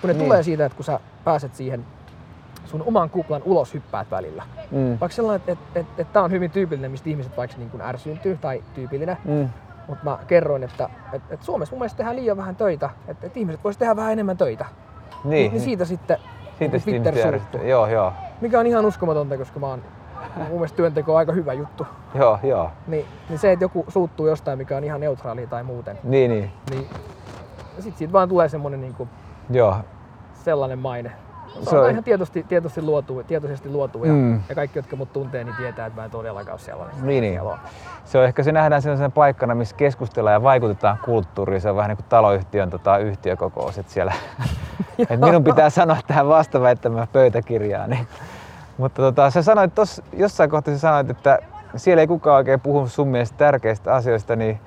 Kun 0.00 0.08
ne 0.08 0.14
niin. 0.14 0.24
tulee 0.24 0.42
siitä, 0.42 0.66
että 0.66 0.76
kun 0.76 0.84
sä 0.84 1.00
pääset 1.24 1.54
siihen 1.54 1.84
sun 2.64 2.82
oman 2.86 3.10
kuplan 3.10 3.42
ulos 3.44 3.74
hyppäät 3.74 4.10
välillä. 4.10 4.42
Mm. 4.70 4.96
Vaikka 5.00 5.16
sellainen, 5.16 5.36
että 5.36 5.52
et, 5.52 5.58
et, 5.74 6.00
et, 6.00 6.12
tämä 6.12 6.24
on 6.24 6.30
hyvin 6.30 6.50
tyypillinen, 6.50 6.90
mistä 6.90 7.10
ihmiset 7.10 7.36
vaikka 7.36 7.56
niin 7.56 7.70
kuin 7.70 7.82
ärsyyntyy 7.82 8.38
tai 8.40 8.62
tyypillinen. 8.74 9.16
Mm. 9.24 9.48
Mutta 9.88 10.04
mä 10.04 10.18
kerroin, 10.26 10.62
että 10.62 10.88
et, 11.12 11.22
et 11.30 11.42
Suomessa 11.42 11.72
mun 11.72 11.80
mielestä 11.80 11.96
tehdään 11.96 12.16
liian 12.16 12.36
vähän 12.36 12.56
töitä, 12.56 12.90
että 13.08 13.26
et 13.26 13.36
ihmiset 13.36 13.64
voisivat 13.64 13.78
tehdä 13.78 13.96
vähän 13.96 14.12
enemmän 14.12 14.36
töitä. 14.36 14.66
Niin, 15.24 15.52
niin 15.52 15.62
siitä 15.62 15.84
sitten 15.84 16.18
siitä 16.58 16.76
niin 16.76 16.82
Twitter 16.82 17.14
suuttuu. 17.30 17.62
Joo, 17.62 17.86
joo. 17.86 18.12
Mikä 18.40 18.60
on 18.60 18.66
ihan 18.66 18.86
uskomatonta, 18.86 19.38
koska 19.38 19.60
mä 19.60 19.66
oon 19.66 19.82
mun 20.36 20.48
mielestä 20.48 20.76
työnteko 20.76 21.12
on 21.12 21.18
aika 21.18 21.32
hyvä 21.32 21.52
juttu. 21.52 21.86
Joo, 22.14 22.38
joo. 22.42 22.70
Niin, 22.86 23.06
niin 23.28 23.38
se, 23.38 23.52
että 23.52 23.64
joku 23.64 23.84
suuttuu 23.88 24.26
jostain, 24.26 24.58
mikä 24.58 24.76
on 24.76 24.84
ihan 24.84 25.00
neutraali 25.00 25.46
tai 25.46 25.62
muuten. 25.62 25.98
Niin, 26.04 26.30
niin. 26.30 26.50
niin 26.70 26.88
sit 27.78 27.96
siitä 27.96 28.12
vaan 28.12 28.28
tulee 28.28 28.48
semmonen 28.48 28.80
niinku 28.80 29.08
Joo. 29.50 29.76
sellainen 30.44 30.78
maine. 30.78 31.12
Se, 31.54 31.70
se 31.70 31.78
on, 31.78 31.84
on 31.84 31.90
ihan 31.90 32.04
tietoisesti, 32.04 32.42
tietoisesti 32.48 32.82
luotu, 32.82 33.22
tietoisesti 33.26 33.68
luotu 33.68 34.04
ja, 34.04 34.12
mm. 34.12 34.42
ja, 34.48 34.54
kaikki, 34.54 34.78
jotka 34.78 34.96
mut 34.96 35.12
tuntee, 35.12 35.44
niin 35.44 35.56
tietää, 35.56 35.86
että 35.86 36.00
mä 36.00 36.04
en 36.04 36.10
todellakaan 36.10 36.52
ole 36.52 36.58
sellainen. 36.58 37.06
Niin, 37.06 37.22
niin. 37.22 37.40
Se 38.04 38.18
on 38.18 38.24
ehkä 38.24 38.42
se 38.42 38.52
nähdään 38.52 38.82
sellaisena 38.82 39.10
paikkana, 39.10 39.54
missä 39.54 39.76
keskustellaan 39.76 40.34
ja 40.34 40.42
vaikutetaan 40.42 40.98
kulttuuriin. 41.04 41.60
Se 41.60 41.70
on 41.70 41.76
vähän 41.76 41.88
niin 41.88 41.96
kuin 41.96 42.06
taloyhtiön 42.08 42.70
tota, 42.70 42.98
yhtiökokous, 42.98 43.78
että 43.78 43.92
siellä 43.92 44.12
et 45.10 45.20
minun 45.20 45.44
pitää 45.44 45.70
sanoa 45.70 45.96
tähän 46.06 46.28
vastaväittämään 46.28 47.08
pöytäkirjaan. 47.12 47.90
Niin. 47.90 48.06
Mutta 48.78 49.02
tota, 49.02 49.30
sä 49.30 49.42
sanoit 49.42 49.74
tossa, 49.74 50.02
jossain 50.12 50.50
kohtaa 50.50 50.74
sä 50.74 50.80
sanoit, 50.80 51.10
että 51.10 51.38
siellä 51.76 52.00
ei 52.00 52.06
kukaan 52.06 52.36
oikein 52.36 52.60
puhu 52.60 52.88
sun 52.88 53.08
mielestä 53.08 53.38
tärkeistä 53.38 53.94
asioista, 53.94 54.36
niin 54.36 54.60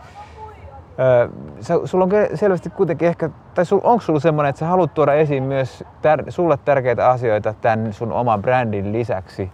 sulla 1.86 2.04
on 2.04 2.12
selvästi 2.36 2.70
kuitenkin 2.70 3.08
ehkä, 3.08 3.30
tai 3.54 3.66
sul, 3.66 3.80
onko 3.84 4.02
sulla 4.02 4.20
semmoinen, 4.20 4.50
että 4.50 4.60
sä 4.60 4.66
haluat 4.68 4.94
tuoda 4.94 5.14
esiin 5.14 5.44
myös 5.44 5.84
tär, 6.02 6.24
sulle 6.32 6.58
tärkeitä 6.66 7.10
asioita 7.10 7.54
tämän 7.54 7.94
sun 7.94 8.12
oman 8.12 8.42
brändin 8.42 8.94
lisäksi 8.94 9.52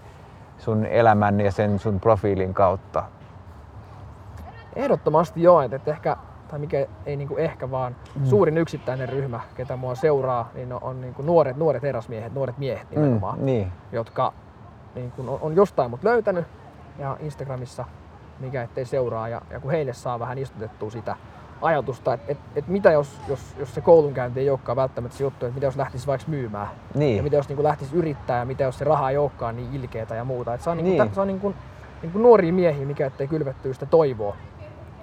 sun 0.58 0.86
elämän 0.86 1.40
ja 1.40 1.52
sen 1.52 1.80
sun 1.80 2.00
profiilin 2.00 2.54
kautta? 2.54 3.04
Ehdottomasti 4.76 5.44
joo, 5.44 5.62
että 5.62 5.92
ehkä, 5.92 6.18
tai 6.54 6.60
mikä 6.60 6.88
ei 7.06 7.16
niinku 7.16 7.38
ehkä, 7.38 7.72
vaan 7.72 7.96
mm. 8.16 8.26
suurin 8.26 8.58
yksittäinen 8.58 9.10
ryhmä, 9.10 9.40
ketä 9.56 9.76
mua 9.76 9.96
seuraa, 9.96 10.50
niin 10.54 10.74
on, 10.74 10.84
on 10.84 11.02
niinku 11.02 11.22
nuoret, 11.22 11.58
nuoret 11.58 11.84
herrasmiehet, 11.84 12.34
nuoret 12.34 12.58
miehet 12.58 12.92
nimenomaan, 12.92 13.40
mm, 13.40 13.46
niin. 13.46 13.72
jotka 13.92 14.34
niinku 14.96 15.22
on, 15.22 15.40
on 15.42 15.56
jostain 15.56 15.90
mut 15.90 16.04
löytänyt 16.04 16.46
ja 17.00 17.18
Instagramissa 17.20 17.86
mikä 18.40 18.64
ettei 18.64 18.86
seuraa 18.86 19.28
ja, 19.28 19.42
ja 19.50 19.60
kun 19.60 19.72
heille 19.72 19.94
saa 19.94 20.20
vähän 20.20 20.38
istutettua 20.38 20.92
sitä 20.92 21.16
ajatusta, 21.62 22.14
että 22.14 22.32
et, 22.32 22.38
et 22.56 22.68
mitä 22.68 22.92
jos, 22.92 23.22
jos, 23.28 23.56
jos 23.60 23.76
se 23.76 23.82
koulunkäynti 23.82 24.40
ei 24.40 24.50
olekaan 24.50 24.76
välttämättä 24.76 25.18
se 25.18 25.24
juttu, 25.24 25.46
että 25.46 25.56
mitä 25.56 25.68
jos 25.68 25.78
lähtisi 25.78 26.08
vaikka 26.08 26.28
myymään 26.30 26.68
niin. 26.96 27.18
ja 27.18 27.24
mitä 27.24 27.36
jos 27.36 27.50
niin 27.50 27.64
lähtisi 27.64 27.96
yrittää 27.96 28.40
ja 28.40 28.46
mitä 28.46 28.64
jos 28.64 28.78
se 28.78 28.86
raha 28.86 29.10
ei 29.10 29.18
olekaan 29.18 29.56
niin 29.56 29.74
ilkeätä 29.74 30.16
ja 30.16 30.24
muuta. 30.24 30.54
Et 30.54 30.62
se 30.62 30.70
on, 30.70 30.78
niin. 30.78 30.98
Niin 30.98 31.14
se 31.14 31.22
on 31.22 31.28
niin 31.28 31.40
kuin, 31.40 31.56
niin 32.02 32.12
kuin 32.12 32.22
nuoria 32.22 32.54
miehiä, 32.54 32.86
mikä 32.86 33.08
ettei 33.08 33.28
kylvettyä 33.28 33.74
sitä 33.74 33.86
toivoa 33.86 34.36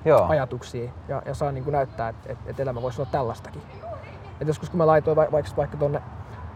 Joo. 0.05 0.27
ajatuksia 0.29 0.91
ja, 1.09 1.23
ja 1.27 1.35
saa 1.35 1.53
niin 1.53 1.65
kuin 1.65 1.73
näyttää, 1.73 2.09
että 2.09 2.33
et, 2.33 2.39
et 2.47 2.61
elämä 2.61 2.83
voisi 2.83 3.01
olla 3.01 3.11
tällaistakin. 3.13 3.63
Et 4.41 4.49
joskus 4.49 4.71
kun 4.71 4.79
mä 4.79 4.87
laitoin 4.87 5.17
va- 5.17 5.33
vaikka, 5.33 5.51
vaikka 5.57 5.77
tuonne 5.77 6.03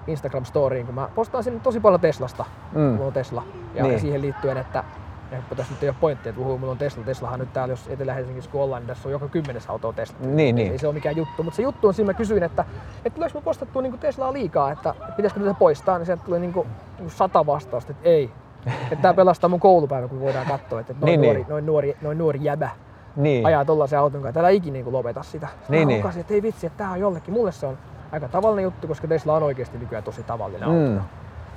Instagram-storiin, 0.07 0.87
kun 0.87 0.95
mä 0.95 1.09
postaan 1.15 1.45
sinne 1.45 1.61
tosi 1.61 1.81
paljon 1.81 2.01
Teslasta, 2.01 2.45
mm. 2.73 2.81
mulla 2.81 3.07
on 3.07 3.13
Tesla, 3.13 3.43
ja, 3.75 3.83
niin. 3.83 3.93
ja 3.93 3.99
siihen 4.01 4.23
liittyen, 4.23 4.57
että 4.57 4.85
Ehkä 5.33 5.55
tässä 5.55 5.73
nyt 5.73 5.83
ei 5.83 5.89
ole 5.89 5.97
pointtia, 6.01 6.31
että 6.31 6.39
puhuu, 6.43 6.59
mulla 6.59 6.73
on 6.73 6.79
Tesla. 6.79 7.05
Teslahan 7.05 7.41
nyt 7.41 7.53
täällä, 7.53 7.73
jos 7.73 7.89
Etelä-Helsingissä 7.89 8.51
kun 8.51 8.63
ollaan, 8.63 8.83
niin 8.83 8.87
tässä 8.87 9.09
on 9.09 9.13
joka 9.13 9.29
kymmenes 9.29 9.71
auto 9.71 9.93
Tesla. 9.93 10.17
Niin, 10.21 10.57
niin. 10.57 10.73
Ei 10.73 10.79
se 10.79 10.87
ole 10.87 10.95
mikään 10.95 11.17
juttu. 11.17 11.43
Mutta 11.43 11.57
se 11.57 11.63
juttu 11.63 11.89
on 11.89 11.95
siinä, 11.95 12.07
mä 12.07 12.15
kysyin, 12.15 12.43
että, 12.43 12.65
että 13.05 13.15
tuleeko 13.15 13.39
me 13.39 13.45
postattua 13.45 13.83
niin 13.83 13.99
Teslaa 13.99 14.33
liikaa, 14.33 14.73
että 14.73 14.95
pitäisikö 15.17 15.41
tätä 15.41 15.55
poistaa, 15.55 15.99
niin 15.99 16.07
sieltä 16.07 16.25
tuli 16.25 16.41
niin 16.41 16.53
kuin, 16.53 16.67
niin 16.67 16.97
kuin 16.99 17.11
sata 17.11 17.47
vastausta, 17.47 17.93
että 17.93 18.09
ei. 18.09 18.31
että 18.67 19.03
tämä 19.03 19.15
pelastaa 19.15 19.49
mun 19.51 19.61
koulupäivä, 19.61 20.09
kun 20.09 20.21
voidaan 20.21 20.47
katsoa, 20.47 20.81
että 20.81 20.95
noin, 21.01 21.07
niin, 21.07 21.21
nuori, 21.21 21.39
niin. 21.39 21.49
noin, 21.49 21.67
nuori, 21.67 21.97
noin 22.03 22.19
nuori 22.19 22.39
jäbä 22.43 22.71
niin. 23.17 23.47
ajaa 23.47 23.65
tollaisen 23.65 23.99
auton 23.99 24.23
kanssa. 24.23 24.35
Täällä 24.35 24.51
ikinä 24.51 24.73
niin 24.73 24.93
lopeta 24.93 25.23
sitä. 25.23 25.49
Niin, 25.69 25.89
niin. 25.89 26.01
Okasin, 26.01 26.21
että 26.21 26.35
ei 26.35 26.43
vitsi, 26.43 26.67
että 26.67 26.79
tämä 26.79 26.91
on 26.91 27.01
jollekin. 27.01 27.35
Mulle 27.35 27.53
se 27.53 27.67
on 27.67 27.79
aika 28.13 28.29
tavallinen 28.29 28.63
juttu, 28.63 28.89
koska 28.89 29.09
Tesla 29.09 29.35
on 29.37 29.43
oikeasti 29.43 29.79
nykyään 29.79 30.05
tosi 30.05 30.23
tavallinen 30.23 30.69
mm. 30.69 30.97
auto. 30.97 31.05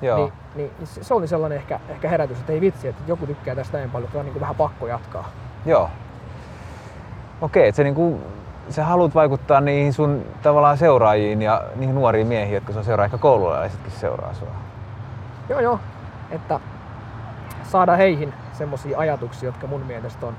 Joo. 0.01 0.17
Niin, 0.17 0.33
niin, 0.55 0.71
niin 0.77 0.87
se 0.87 1.13
oli 1.13 1.27
sellainen 1.27 1.57
ehkä, 1.57 1.79
ehkä 1.89 2.09
herätys, 2.09 2.39
että 2.39 2.53
ei 2.53 2.61
vitsi, 2.61 2.87
että 2.87 3.03
joku 3.07 3.27
tykkää 3.27 3.55
tästä 3.55 3.77
näin 3.77 3.89
paljon, 3.89 4.07
että 4.07 4.19
on 4.19 4.25
niin 4.25 4.39
vähän 4.39 4.55
pakko 4.55 4.87
jatkaa. 4.87 5.29
Joo. 5.65 5.89
Okei, 7.41 7.67
että 7.67 7.77
se 7.77 7.83
niinku, 7.83 8.19
sä 8.69 8.85
haluat 8.85 9.15
vaikuttaa 9.15 9.61
niihin 9.61 9.93
sun 9.93 10.25
tavallaan 10.43 10.77
seuraajiin 10.77 11.41
ja 11.41 11.63
niihin 11.75 11.95
nuoriin 11.95 12.27
miehiin, 12.27 12.55
jotka 12.55 12.73
sun 12.73 12.83
seuraa 12.83 13.05
ehkä 13.05 13.17
koululaisetkin 13.17 13.91
seuraa 13.91 14.33
sua. 14.33 14.47
Joo, 15.49 15.59
joo. 15.59 15.79
Että 16.31 16.59
saada 17.63 17.95
heihin 17.95 18.33
semmoisia 18.53 18.99
ajatuksia, 18.99 19.47
jotka 19.47 19.67
mun 19.67 19.85
mielestä 19.85 20.25
on 20.25 20.33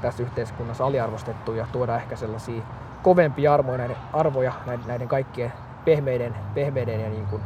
tässä 0.00 0.22
yhteiskunnassa 0.22 0.84
aliarvostettu 0.84 1.54
ja 1.54 1.66
tuoda 1.72 1.96
ehkä 1.96 2.16
sellaisia 2.16 2.62
kovempia 3.02 3.54
arvoja 3.54 3.78
näiden, 3.78 3.96
arvoja 4.12 4.52
näiden, 4.66 4.86
näiden 4.86 5.08
kaikkien 5.08 5.52
pehmeiden, 5.84 6.34
pehmeiden 6.54 7.00
ja 7.00 7.08
niin 7.08 7.26
kuin, 7.26 7.42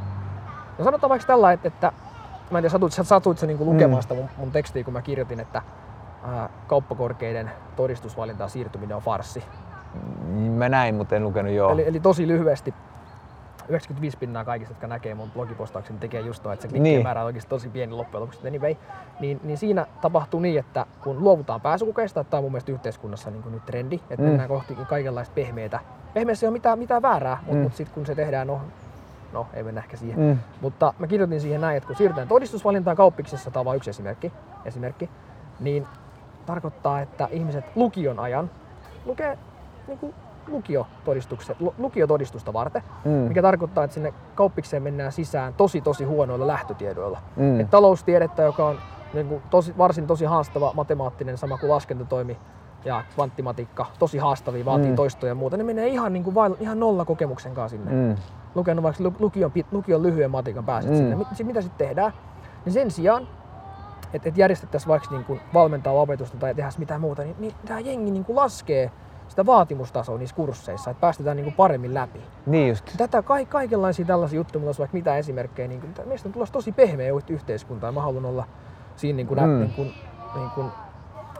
no 0.78 0.84
sanotaan 0.84 1.08
vaikka 1.10 1.26
tällä, 1.26 1.52
että, 1.52 1.68
että 1.68 1.92
mä 2.50 2.58
en 2.58 2.62
tiedä, 2.62 2.68
satuit, 2.72 2.92
satuit 2.92 3.38
sä 3.38 3.46
niin 3.46 3.58
kuin 3.58 3.70
lukemaan 3.70 3.98
Mm. 3.98 4.02
sitä 4.02 4.14
mun, 4.14 4.28
mun 4.36 4.50
tekstiä, 4.52 4.84
kun 4.84 4.92
mä 4.92 5.02
kirjoitin, 5.02 5.40
että 5.40 5.62
ää, 6.24 6.48
kauppakorkeiden 6.66 7.50
todistusvalintaan 7.76 8.50
siirtyminen 8.50 8.96
on 8.96 9.02
farssi. 9.02 9.44
Mä 10.50 10.68
näin, 10.68 10.94
mutta 10.94 11.16
en 11.16 11.24
lukenut 11.24 11.52
joo. 11.52 11.70
Eli, 11.72 11.88
eli 11.88 12.00
tosi 12.00 12.28
lyhyesti 12.28 12.74
95 13.68 14.16
pinnaa 14.18 14.44
kaikista, 14.44 14.72
jotka 14.74 14.86
näkee 14.86 15.14
mun 15.14 15.30
blogipostaukseni, 15.30 15.98
tekee 15.98 16.20
just 16.20 16.42
toi, 16.42 16.54
että 16.54 16.68
se 16.68 16.78
Niin. 16.78 17.02
määrä 17.02 17.20
on 17.20 17.26
oikeasti 17.26 17.48
tosi 17.50 17.68
pieni 17.68 17.92
loppujen 17.92 18.20
lopuksi. 18.20 18.48
Anyway, 18.48 18.76
niin, 19.20 19.40
niin 19.44 19.58
siinä 19.58 19.86
tapahtuu 20.00 20.40
niin, 20.40 20.60
että 20.60 20.86
kun 21.04 21.24
luovutaan 21.24 21.60
pääsykokeista, 21.60 22.20
että 22.20 22.30
tämä 22.30 22.38
on 22.38 22.44
mun 22.44 22.52
mielestä 22.52 22.72
yhteiskunnassa 22.72 23.30
niin 23.30 23.42
nyt 23.52 23.66
trendi, 23.66 23.94
että 24.10 24.22
Mm. 24.22 24.28
mennään 24.28 24.48
kohti 24.48 24.74
kaikenlaista 24.88 25.34
pehmeitä. 25.34 25.80
Pehmeässä 26.14 26.46
ei 26.46 26.48
ole 26.48 26.52
mitään, 26.52 26.78
mitään 26.78 27.02
väärää, 27.02 27.36
mutta 27.40 27.54
mm. 27.54 27.62
mut 27.62 27.74
sitten 27.74 27.94
kun 27.94 28.06
se 28.06 28.14
tehdään, 28.14 28.46
no, 28.46 28.60
no 29.32 29.46
ei 29.54 29.62
mennä 29.62 29.80
ehkä 29.80 29.96
siihen. 29.96 30.20
Mm. 30.20 30.38
Mutta 30.60 30.94
mä 30.98 31.06
kirjoitin 31.06 31.40
siihen 31.40 31.60
näin, 31.60 31.76
että 31.76 31.86
kun 31.86 31.96
siirrytään 31.96 32.28
todistusvalintaan 32.28 32.96
kauppiksessa, 32.96 33.50
tämä 33.50 33.60
on 33.60 33.64
vain 33.64 33.76
yksi 33.76 33.90
esimerkki, 33.90 34.32
esimerkki, 34.64 35.10
niin 35.60 35.86
tarkoittaa, 36.46 37.00
että 37.00 37.28
ihmiset 37.30 37.64
lukion 37.74 38.20
ajan 38.20 38.50
lukee 39.04 39.38
niin 39.86 39.98
kuin 39.98 40.14
lukiotodistukset, 40.48 41.60
lu- 41.60 41.74
lukiotodistusta 41.78 42.52
varten, 42.52 42.82
Mm. 43.04 43.10
mikä 43.10 43.42
tarkoittaa, 43.42 43.84
että 43.84 43.94
sinne 43.94 44.14
kauppikseen 44.34 44.82
mennään 44.82 45.12
sisään 45.12 45.54
tosi 45.54 45.80
tosi 45.80 46.04
huonoilla 46.04 46.46
lähtötiedoilla. 46.46 47.18
Mm. 47.36 47.60
Et 47.60 47.70
taloustiedettä, 47.70 48.42
joka 48.42 48.66
on 48.66 48.78
niin 49.14 49.26
kuin 49.28 49.42
tosi, 49.50 49.74
varsin 49.78 50.06
tosi 50.06 50.24
haastava 50.24 50.72
matemaattinen, 50.74 51.38
sama 51.38 51.58
kuin 51.58 51.70
laskentatoimi 51.70 52.36
ja 52.84 53.04
kvanttimatiikka, 53.14 53.86
tosi 53.98 54.18
haastavia, 54.18 54.64
vaatii 54.64 54.90
Mm. 54.90 54.96
toistoja 54.96 55.30
ja 55.30 55.34
muuta, 55.34 55.56
ne 55.56 55.64
menee 55.64 55.88
ihan, 55.88 56.12
niin 56.12 56.24
kuin 56.24 56.34
vailla, 56.34 56.56
ihan 56.60 56.80
nolla 56.80 57.04
kokemuksen 57.04 57.54
kanssa 57.54 57.76
sinne 57.76 57.90
Mm. 57.92 58.16
lukenut 58.54 58.82
vaikka 58.82 59.04
lu- 59.04 59.14
lukion, 59.18 59.52
lukion 59.72 60.02
lyhyen 60.02 60.30
matikan 60.30 60.64
pääset 60.64 60.90
Mm. 60.90 60.96
sinne. 60.96 61.16
Mit, 61.16 61.28
sit 61.32 61.46
mitä 61.46 61.60
sitten 61.60 61.86
tehdään? 61.88 62.12
Niin 62.64 62.72
sen 62.72 62.90
sijaan, 62.90 63.28
että 64.14 64.28
et 64.28 64.36
järjestettäisiin 64.38 64.88
vaikka 64.88 65.08
niin 65.14 65.24
kuin 65.24 65.40
valmentaa 65.54 65.92
opetusta 65.92 66.36
tai 66.36 66.54
tehdä 66.54 66.70
mitään 66.78 67.00
muuta, 67.00 67.22
niin, 67.22 67.36
niin 67.38 67.54
tämä 67.66 67.80
jengi 67.80 68.10
niin 68.10 68.24
kuin 68.24 68.36
laskee 68.36 68.90
sitä 69.28 69.46
vaatimustasoa 69.46 70.18
niissä 70.18 70.36
kursseissa, 70.36 70.90
että 70.90 71.00
päästetään 71.00 71.36
niin 71.36 71.44
kuin 71.44 71.54
paremmin 71.54 71.94
läpi. 71.94 72.20
Niin 72.46 72.68
just. 72.68 72.84
Tätä 72.96 73.22
ka- 73.22 73.44
kaikenlaisia 73.48 74.04
tällaisia 74.06 74.36
juttuja, 74.36 74.60
mulla 74.60 74.68
olisi 74.68 74.78
vaikka 74.78 74.96
mitä 74.96 75.16
esimerkkejä, 75.16 75.68
niin 75.68 75.80
kuin, 75.80 75.94
meistä 76.08 76.28
on 76.28 76.32
tulossa 76.32 76.52
tosi 76.52 76.72
pehmeä 76.72 77.12
yh- 77.12 77.24
yhteiskunta 77.30 77.86
ja 77.86 77.92
mä 77.92 78.00
haluan 78.02 78.24
olla 78.26 78.44
siinä 78.96 79.16
niin 79.16 79.26
kuin, 79.26 79.40
Mm. 79.40 79.46
niin 79.58 79.72
kuin, 79.72 79.94
niin 80.34 80.50
kuin, 80.50 80.66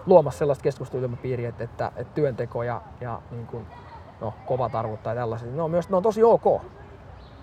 luomassa 0.07 0.38
sellaista 0.38 0.62
keskusteluilmapiiriä, 0.62 1.49
että, 1.49 1.64
että, 1.64 1.92
että 1.97 2.14
työnteko 2.14 2.62
ja, 2.62 2.83
ja 3.01 3.20
niin 3.31 3.47
kuin, 3.47 3.66
no, 4.20 4.35
kovat 4.47 4.75
arvot 4.75 5.03
tai 5.03 5.14
tällaiset, 5.14 5.55
ne 5.55 5.62
on, 5.62 5.70
myös, 5.70 5.90
ne 5.90 5.97
on 5.97 6.03
tosi 6.03 6.23
ok. 6.23 6.44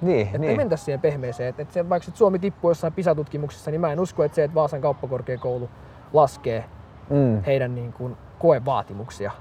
Niin, 0.01 0.25
Että 0.25 0.37
niin. 0.37 0.57
mentä 0.57 0.77
siihen 0.77 0.99
pehmeeseen. 1.01 1.49
Että 1.49 1.61
et 1.61 1.71
se, 1.71 1.89
vaikka 1.89 2.05
sit 2.05 2.15
Suomi 2.15 2.39
tippuu 2.39 2.71
jossain 2.71 2.93
PISA-tutkimuksessa, 2.93 3.71
niin 3.71 3.81
mä 3.81 3.91
en 3.91 3.99
usko, 3.99 4.23
että 4.23 4.35
se, 4.35 4.43
että 4.43 4.55
Vaasan 4.55 4.81
kauppakorkeakoulu 4.81 5.69
laskee 6.13 6.65
Mm. 7.09 7.43
heidän 7.43 7.75
niin 7.75 7.93
kuin, 7.93 8.17
koevaatimuksia, 8.39 9.31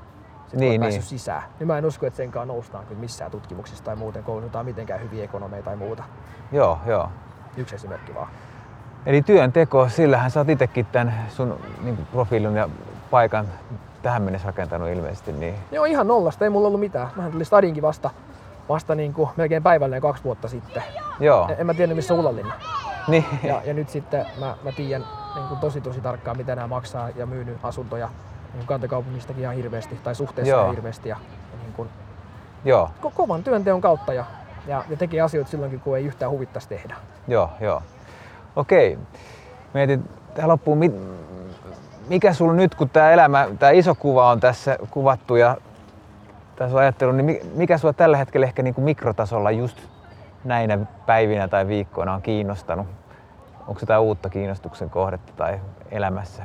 sit 0.50 0.60
Niin, 0.60 0.70
niin, 0.70 0.80
päässyt 0.80 1.04
sisään. 1.04 1.42
Niin 1.58 1.66
mä 1.66 1.78
en 1.78 1.84
usko, 1.86 2.06
että 2.06 2.16
senkaan 2.16 2.48
noustaan 2.48 2.86
kyllä 2.86 3.00
missään 3.00 3.30
tutkimuksissa 3.30 3.84
tai 3.84 3.96
muuten 3.96 4.24
koulutetaan 4.24 4.64
mitenkään 4.64 5.02
hyviä 5.02 5.24
ekonomeja 5.24 5.62
tai 5.62 5.76
muuta. 5.76 6.02
Joo, 6.52 6.78
joo. 6.86 7.08
Yksi 7.56 7.74
esimerkki 7.74 8.14
vaan. 8.14 8.28
Eli 9.06 9.22
työnteko, 9.22 9.88
sillähän 9.88 10.30
sä 10.30 10.40
oot 10.40 10.48
itekin 10.48 10.86
tämän 10.92 11.14
sun 11.28 11.60
niin 11.82 11.96
kuin 11.96 12.06
profiilin 12.12 12.56
ja 12.56 12.68
paikan 13.10 13.46
tähän 14.02 14.22
mennessä 14.22 14.46
rakentanut 14.46 14.88
ilmeisesti. 14.88 15.32
Niin. 15.32 15.54
Joo, 15.72 15.84
ihan 15.84 16.08
nollasta, 16.08 16.44
ei 16.44 16.50
mulla 16.50 16.66
ollut 16.66 16.80
mitään. 16.80 17.08
Mähän 17.16 17.32
tuli 17.32 17.44
stadinkin 17.44 17.82
vasta, 17.82 18.10
vasta 18.68 18.94
niin 18.94 19.12
kuin 19.12 19.28
melkein 19.36 19.62
päivälleen 19.62 20.02
kaksi 20.02 20.24
vuotta 20.24 20.48
sitten. 20.48 20.82
Joo. 21.20 21.48
En, 21.48 21.56
en 21.58 21.66
mä 21.66 21.74
tiennyt, 21.74 21.96
missä 21.96 22.14
on 22.14 22.20
Ullanlinna. 22.20 22.54
Niin. 23.08 23.24
Ja, 23.42 23.62
ja 23.64 23.74
nyt 23.74 23.88
sitten 23.88 24.26
mä, 24.40 24.56
mä 24.64 24.72
tiedän 24.72 25.06
niin 25.34 25.48
kuin 25.48 25.60
tosi 25.60 25.80
tosi 25.80 26.00
tarkkaan, 26.00 26.36
mitä 26.36 26.54
nämä 26.54 26.66
maksaa 26.66 27.08
ja 27.16 27.26
myynyt 27.26 27.58
asuntoja 27.62 28.08
niin 28.54 28.66
kantakaupungistakin 28.66 29.42
ihan 29.42 29.54
hirveästi 29.54 29.98
tai 30.04 30.14
suhteessa 30.14 30.50
Joo. 30.50 30.60
ihan 30.62 30.74
hirveästi. 30.74 31.08
Ja, 31.08 31.16
ja 31.52 31.58
niin 31.62 31.72
kuin, 31.72 31.88
Joo, 32.64 32.90
ko- 33.02 33.12
kovan 33.14 33.42
työnteon 33.42 33.80
kautta 33.80 34.12
ja, 34.12 34.24
ja, 34.66 34.84
ja 34.88 34.96
tekee 34.96 35.20
asioita 35.20 35.50
silloinkin, 35.50 35.80
kun 35.80 35.96
ei 35.96 36.04
yhtään 36.04 36.30
huvittaisi 36.30 36.68
tehdä. 36.68 36.94
joo, 37.28 37.50
joo. 37.60 37.82
Okei. 38.56 38.98
Mietin 39.74 40.08
tähän 40.34 40.50
loppuun, 40.50 40.78
mit, 40.78 40.92
mikä 42.08 42.32
sulla 42.32 42.52
nyt, 42.52 42.74
kun 42.74 42.90
tämä 42.90 43.10
elämä, 43.10 43.48
tämä 43.58 43.72
iso 43.72 43.94
kuva 43.94 44.30
on 44.30 44.40
tässä 44.40 44.78
kuvattu 44.90 45.36
ja 45.36 45.56
tässä 46.56 46.76
on 46.76 46.82
ajattelu, 46.82 47.12
niin 47.12 47.24
mi- 47.24 47.40
mikä 47.54 47.78
sua 47.78 47.92
tällä 47.92 48.16
hetkellä 48.16 48.46
ehkä 48.46 48.62
niin 48.62 48.74
kuin 48.74 48.84
mikrotasolla 48.84 49.50
just 49.50 49.78
näinä 50.44 50.78
päivinä 51.06 51.48
tai 51.48 51.66
viikkoina 51.66 52.14
on 52.14 52.22
kiinnostanut? 52.22 52.86
Onko 53.60 53.80
jotain 53.80 54.00
uutta 54.02 54.28
kiinnostuksen 54.28 54.90
kohdetta 54.90 55.32
tai 55.36 55.60
elämässä? 55.90 56.42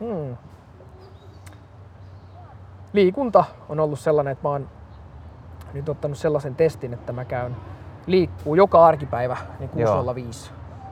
Hmm. 0.00 0.36
Liikunta 2.96 3.44
on 3.68 3.80
ollut 3.80 3.98
sellainen, 3.98 4.32
että 4.32 4.48
mä 4.48 4.52
oon 4.52 4.68
nyt 5.74 5.88
ottanut 5.88 6.18
sellaisen 6.18 6.54
testin, 6.54 6.94
että 6.94 7.12
mä 7.12 7.24
käyn 7.24 7.56
liikkuu 8.06 8.54
joka 8.54 8.86
arkipäivä 8.86 9.36
niin 9.58 9.70
Joo. 9.74 10.02
6.05. 10.14 10.50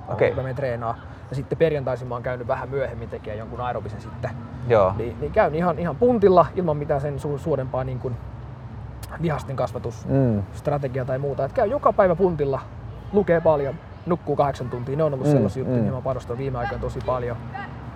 Okei. 0.09 0.31
Mä 0.35 0.43
menen 0.43 0.57
treenaa. 0.57 0.97
Ja 1.31 1.37
sitten 1.37 1.59
perjantaisin 1.59 2.09
mä 2.09 2.15
oon 2.15 2.23
käynyt 2.23 2.49
vähän 2.49 2.69
myöhemmin 2.69 3.09
tekemään 3.09 3.39
jonkun 3.39 3.61
aerobisen 3.61 4.01
sitten. 4.01 4.31
Joo. 4.69 4.93
Niin, 4.97 5.21
niin 5.21 5.33
käyn 5.33 5.55
ihan, 5.55 5.79
ihan 5.79 5.97
puntilla 5.97 6.47
ilman 6.55 6.77
mitään 6.77 7.01
sen 7.01 7.17
su- 7.17 7.39
suurempaa 7.39 7.85
niin 7.85 7.99
kuin 7.99 8.17
lihasten 9.21 9.57
kasvatus 9.57 10.07
Mm. 10.09 10.43
tai 11.07 11.19
muuta. 11.19 11.45
Et 11.45 11.53
käy 11.53 11.67
joka 11.69 11.93
päivä 11.93 12.15
puntilla, 12.15 12.61
lukee 13.13 13.41
paljon, 13.41 13.75
nukkuu 14.07 14.37
kahdeksan 14.37 14.71
tuntia. 14.71 14.97
Ne 14.97 15.05
on 15.05 15.15
ollut 15.15 15.27
Mm, 15.27 15.33
sellaisia 15.33 15.61
juttuja, 15.61 15.77
mm. 15.79 15.83
mihin 15.83 15.95
mä 15.95 16.01
panostan 16.03 16.39
viime 16.39 16.59
aikoina 16.59 16.81
tosi 16.83 16.99
paljon. 17.07 17.37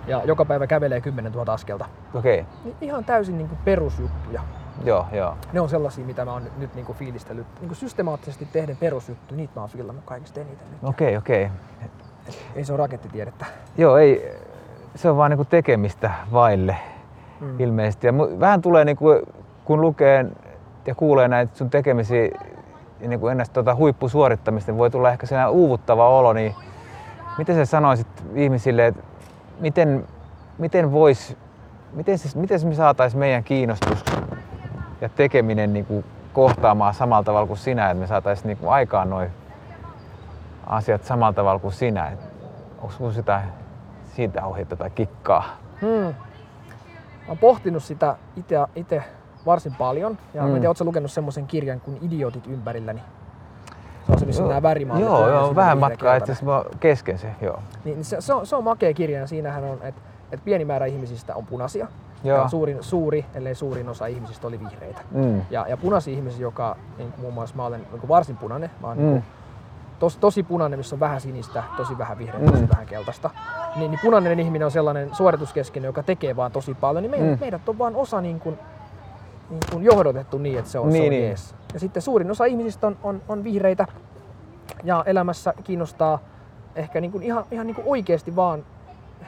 Ja 0.09 0.21
joka 0.25 0.45
päivä 0.45 0.67
kävelee 0.67 1.01
10 1.01 1.31
000 1.31 1.53
askelta. 1.53 1.85
Okei. 2.13 2.45
Niin 2.63 2.75
ihan 2.81 3.05
täysin 3.05 3.37
niin 3.37 3.47
kuin 3.49 3.59
perusjuttuja. 3.65 4.41
Joo, 4.85 5.05
joo. 5.11 5.35
Ne 5.53 5.61
on 5.61 5.69
sellaisia, 5.69 6.05
mitä 6.05 6.25
mä 6.25 6.33
oon 6.33 6.43
nyt, 6.43 6.57
nyt 6.57 6.75
niin 6.75 6.85
kuin 6.85 6.97
fiilistellyt. 6.97 7.47
Niin 7.59 7.67
kuin 7.67 7.77
systemaattisesti 7.77 8.47
tehden 8.53 8.77
perusjuttuja, 8.77 9.37
niitä 9.37 9.53
mä 9.55 9.61
oon 9.61 9.69
fiilannut 9.69 10.05
kaikista 10.05 10.39
eniten. 10.39 10.67
Nyt. 10.71 10.79
Okei, 10.83 11.17
okei. 11.17 11.49
Ei 12.55 12.63
se 12.65 12.73
ole 12.73 12.77
rakettitiedettä. 12.79 13.45
Joo, 13.77 13.97
ei, 13.97 14.35
se 14.95 15.09
on 15.09 15.17
vaan 15.17 15.31
niinku 15.31 15.45
tekemistä 15.45 16.11
vaille 16.31 16.75
Mm. 17.41 17.59
ilmeisesti. 17.59 18.07
Ja 18.07 18.13
vähän 18.39 18.61
tulee, 18.61 18.85
niinku, 18.85 19.05
kun 19.65 19.81
lukee 19.81 20.25
ja 20.85 20.95
kuulee 20.95 21.27
näitä 21.27 21.57
sun 21.57 21.69
tekemisiä 21.69 22.23
ja 22.99 23.07
niinku 23.07 23.27
ennäs 23.27 23.49
tota 23.49 23.75
huippusuorittamista, 23.75 24.71
niin 24.71 24.77
voi 24.79 24.89
tulla 24.89 25.09
ehkä 25.11 25.25
sellainen 25.25 25.53
uuvuttava 25.53 26.09
olo. 26.09 26.33
Niin 26.33 26.55
miten 27.37 27.55
sä 27.55 27.65
sanoisit 27.65 28.07
ihmisille, 28.35 28.87
että 28.87 29.03
miten, 29.59 30.07
miten 30.57 30.91
vois, 30.91 31.37
miten, 31.93 32.17
se, 32.17 32.39
miten 32.39 32.67
me 32.67 32.75
saataisiin 32.75 33.19
meidän 33.19 33.43
kiinnostus 33.43 34.03
ja 35.01 35.09
tekeminen 35.09 35.73
niinku 35.73 36.03
kohtaamaan 36.33 36.93
samalla 36.93 37.23
tavalla 37.23 37.47
kuin 37.47 37.57
sinä, 37.57 37.89
että 37.89 38.01
me 38.01 38.07
saataisiin 38.07 38.47
niinku 38.47 38.69
aikaan 38.69 39.09
noin 39.09 39.29
asiat 40.67 41.03
samalla 41.03 41.33
tavalla 41.33 41.59
kuin 41.59 41.73
sinä. 41.73 42.11
Onko 42.81 42.91
sinulla 42.91 43.13
sitä 43.13 43.41
siitä 44.15 44.45
ohjetta 44.45 44.75
tai 44.75 44.89
kikkaa? 44.89 45.43
Hmm. 45.81 46.15
Mä 47.19 47.27
oon 47.27 47.37
pohtinut 47.37 47.83
sitä 47.83 48.17
itse 48.75 49.03
varsin 49.45 49.75
paljon. 49.75 50.17
Ja 50.33 50.41
mm. 50.41 50.47
mä 50.47 50.55
en 50.55 50.61
tiedä, 50.61 50.69
ootko 50.69 50.79
sä 50.79 50.85
lukenut 50.85 51.11
semmoisen 51.11 51.47
kirjan 51.47 51.81
kuin 51.81 51.97
Idiotit 52.01 52.47
ympärilläni? 52.47 53.01
Se 54.13 54.19
se, 54.19 54.25
missä 54.25 54.43
on 54.43 54.49
nämä 54.49 54.61
värimallit. 54.61 55.05
Joo, 55.05 55.29
joo, 55.29 55.55
vähän 55.55 55.77
vihreä, 55.77 55.89
matkaa 55.89 56.15
itse 56.15 56.31
asiassa 56.31 57.17
se, 57.17 57.27
joo. 57.41 57.59
Niin, 57.85 57.95
niin 57.95 58.05
se, 58.05 58.21
se, 58.21 58.33
on, 58.33 58.47
se 58.47 58.55
on 58.55 58.63
makea 58.63 58.93
kirja 58.93 59.19
ja 59.19 59.27
siinähän 59.27 59.63
on, 59.63 59.77
että 59.81 60.01
et 60.31 60.43
pieni 60.45 60.65
määrä 60.65 60.85
ihmisistä 60.85 61.35
on 61.35 61.45
punaisia. 61.45 61.87
Joo. 62.23 62.37
Ja 62.37 62.47
suurin, 62.49 62.77
suuri, 62.81 63.25
ellei 63.35 63.55
suurin 63.55 63.89
osa 63.89 64.05
ihmisistä 64.05 64.47
oli 64.47 64.59
vihreitä. 64.59 65.01
Mm. 65.11 65.41
Ja, 65.49 65.65
ja 65.69 65.77
punaisia 65.77 66.13
ihmisiä, 66.13 66.41
joka 66.41 66.75
niin 66.97 67.11
kuin 67.11 67.21
muun 67.21 67.33
muassa 67.33 67.55
mä 67.55 67.65
olen 67.65 67.81
niin 67.91 67.99
kuin 67.99 68.07
varsin 68.07 68.37
punainen. 68.37 68.69
Mä 68.81 68.87
oon 68.87 68.97
Mm. 68.97 69.03
niin 69.03 69.23
tos, 69.99 70.17
tosi 70.17 70.43
punainen, 70.43 70.79
missä 70.79 70.95
on 70.95 70.99
vähän 70.99 71.21
sinistä, 71.21 71.63
tosi 71.77 71.97
vähän 71.97 72.17
vihreää, 72.17 72.43
Mm. 72.45 72.51
tosi 72.51 72.69
vähän 72.69 72.85
keltaista. 72.85 73.29
Niin, 73.75 73.91
niin 73.91 73.99
punainen 74.03 74.39
ihminen 74.39 74.65
on 74.65 74.71
sellainen 74.71 75.15
suorituskeskeinen, 75.15 75.87
joka 75.87 76.03
tekee 76.03 76.35
vaan 76.35 76.51
tosi 76.51 76.73
paljon. 76.73 77.01
Niin 77.03 77.11
meidät, 77.11 77.29
Mm. 77.29 77.37
meidät 77.39 77.69
on 77.69 77.77
vaan 77.77 77.95
osa 77.95 78.21
niin 78.21 78.39
kuin, 78.39 78.59
niin 79.49 79.59
kuin 79.71 79.83
johdotettu 79.83 80.37
niin, 80.37 80.59
että 80.59 80.71
se 80.71 80.79
on, 80.79 80.91
se 80.91 80.97
Niin, 80.97 81.03
on 81.03 81.09
niin. 81.09 81.23
jees. 81.23 81.55
Ja 81.73 81.79
sitten 81.79 82.01
suurin 82.01 82.31
osa 82.31 82.45
ihmisistä 82.45 82.87
on, 82.87 82.97
on, 83.03 83.21
on 83.27 83.43
vihreitä 83.43 83.85
ja 84.83 85.03
elämässä 85.07 85.53
kiinnostaa 85.63 86.19
ehkä 86.75 87.01
niin 87.01 87.11
kuin 87.11 87.23
ihan, 87.23 87.43
ihan 87.51 87.67
niin 87.67 87.75
kuin 87.75 87.87
oikeasti 87.87 88.35
vaan 88.35 88.63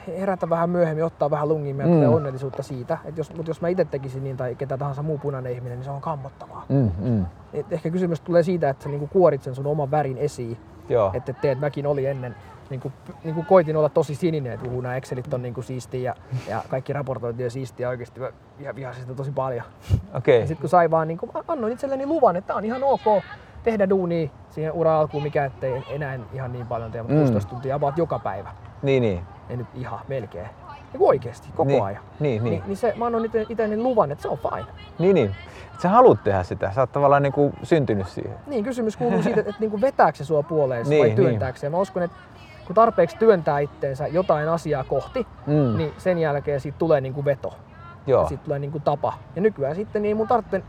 herätä 0.06 0.50
vähän 0.50 0.70
myöhemmin, 0.70 1.04
ottaa 1.04 1.30
vähän 1.30 1.48
lungin 1.48 1.78
ja 1.78 1.86
Mm. 1.86 2.12
onnellisuutta 2.14 2.62
siitä. 2.62 2.98
Et 3.04 3.18
jos, 3.18 3.34
mutta 3.36 3.50
jos 3.50 3.60
mä 3.60 3.68
itse 3.68 3.84
tekisin 3.84 4.24
niin 4.24 4.36
tai 4.36 4.54
ketä 4.54 4.78
tahansa 4.78 5.02
muu 5.02 5.18
punainen 5.18 5.52
ihminen, 5.52 5.78
niin 5.78 5.84
se 5.84 5.90
on 5.90 6.00
kammottavaa. 6.00 6.64
Mm, 6.68 6.90
mm. 7.00 7.24
Et 7.52 7.72
ehkä 7.72 7.90
kysymys 7.90 8.20
tulee 8.20 8.42
siitä, 8.42 8.68
että 8.70 8.82
sä 8.84 8.88
niinku 8.88 9.06
kuorit 9.06 9.42
sen 9.42 9.54
sun 9.54 9.66
oman 9.66 9.90
värin 9.90 10.18
esiin. 10.18 10.56
Että 11.14 11.30
et 11.30 11.40
teet 11.40 11.60
mäkin 11.60 11.86
oli 11.86 12.06
ennen, 12.06 12.34
niin 12.70 12.80
kuin, 12.80 12.94
niin 13.24 13.34
kuin 13.34 13.46
koitin 13.46 13.76
olla 13.76 13.88
tosi 13.88 14.14
sininen, 14.14 14.52
että 14.52 14.68
nämä 14.82 14.96
Excelit 14.96 15.34
on 15.34 15.42
niin 15.42 15.54
kuin 15.54 15.64
siistiä 15.64 16.00
ja, 16.00 16.14
ja 16.48 16.62
kaikki 16.68 16.92
raportointi 16.92 17.44
on 17.44 17.50
siistiä 17.50 17.88
oikeasti 17.88 18.20
mä 18.20 18.30
vihasin 18.74 19.02
sitä 19.02 19.14
tosi 19.14 19.30
paljon. 19.30 19.64
Okei. 20.14 20.40
Ja 20.40 20.46
sitten 20.46 20.60
kun 20.60 20.68
sai 20.70 20.90
vaan, 20.90 21.08
niin 21.08 21.18
kuin, 21.18 21.32
annoin 21.48 21.72
itselleni 21.72 22.06
luvan, 22.06 22.36
että 22.36 22.54
on 22.54 22.64
ihan 22.64 22.82
ok 22.84 23.22
tehdä 23.62 23.88
duunia 23.90 24.28
siihen 24.50 24.72
ura 24.72 24.98
alkuun, 25.00 25.22
mikä 25.22 25.44
ettei 25.44 25.82
enää 25.90 26.18
ihan 26.32 26.52
niin 26.52 26.66
paljon 26.66 26.92
tee, 26.92 27.02
mutta 27.02 27.14
Mm. 27.14 27.20
16 27.20 27.50
tuntia 27.50 27.74
about 27.76 27.98
joka 27.98 28.18
päivä. 28.18 28.48
Niin, 28.82 29.00
niin. 29.02 29.22
Ei 29.48 29.56
nyt 29.56 29.66
ihan 29.74 30.00
melkein. 30.08 30.46
Niin 30.92 30.98
kuin 30.98 31.08
oikeesti, 31.08 31.48
koko 31.50 31.64
Niin, 31.64 31.82
ajan. 31.82 32.02
niin, 32.20 32.44
niin. 32.44 32.50
Niin, 32.50 32.62
niin 32.66 32.76
se, 32.76 32.94
mä 32.96 33.06
annoin 33.06 33.24
itselleni 33.48 33.82
luvan, 33.82 34.12
että 34.12 34.22
se 34.22 34.28
on 34.28 34.38
fine. 34.38 34.66
Niin, 34.98 35.14
niin. 35.14 35.34
Sä 35.82 35.88
haluat 35.88 36.24
tehdä 36.24 36.42
sitä. 36.42 36.72
Sä 36.74 36.80
oot 36.80 36.92
tavallaan 36.92 37.22
niinku 37.22 37.52
syntynyt 37.62 38.08
siihen. 38.08 38.34
Niin, 38.46 38.64
kysymys 38.64 38.96
kuuluu 38.96 39.22
siitä, 39.22 39.40
että, 39.40 39.50
että 39.50 39.60
niin 39.66 39.80
vetääkö 39.80 40.18
se 40.18 40.24
sua 40.24 40.42
puoleensa 40.42 40.90
Niin, 40.90 41.00
vai 41.00 41.06
niin. 41.08 41.16
työntääkö 41.16 41.58
se. 41.58 41.68
Mä 41.70 41.76
uskon, 41.78 42.02
että 42.02 42.16
kun 42.66 42.74
tarpeeksi 42.74 43.16
työntää 43.18 43.58
itteensä 43.58 44.06
jotain 44.06 44.48
asiaa 44.48 44.84
kohti, 44.84 45.26
Mm. 45.46 45.76
niin 45.76 45.92
sen 45.98 46.18
jälkeen 46.18 46.60
siitä 46.60 46.78
tulee 46.78 47.00
niin 47.00 47.14
kuin 47.14 47.24
veto. 47.24 47.54
Joo. 48.06 48.22
Ja 48.22 48.28
siitä 48.28 48.44
tulee 48.44 48.58
niin 48.58 48.72
kuin 48.72 48.82
tapa. 48.82 49.12
Ja 49.36 49.42
nykyään 49.42 49.76
sitten 49.76 50.02
niin 50.02 50.08
ei 50.08 50.14
mun 50.14 50.28
tarvitse 50.28 50.62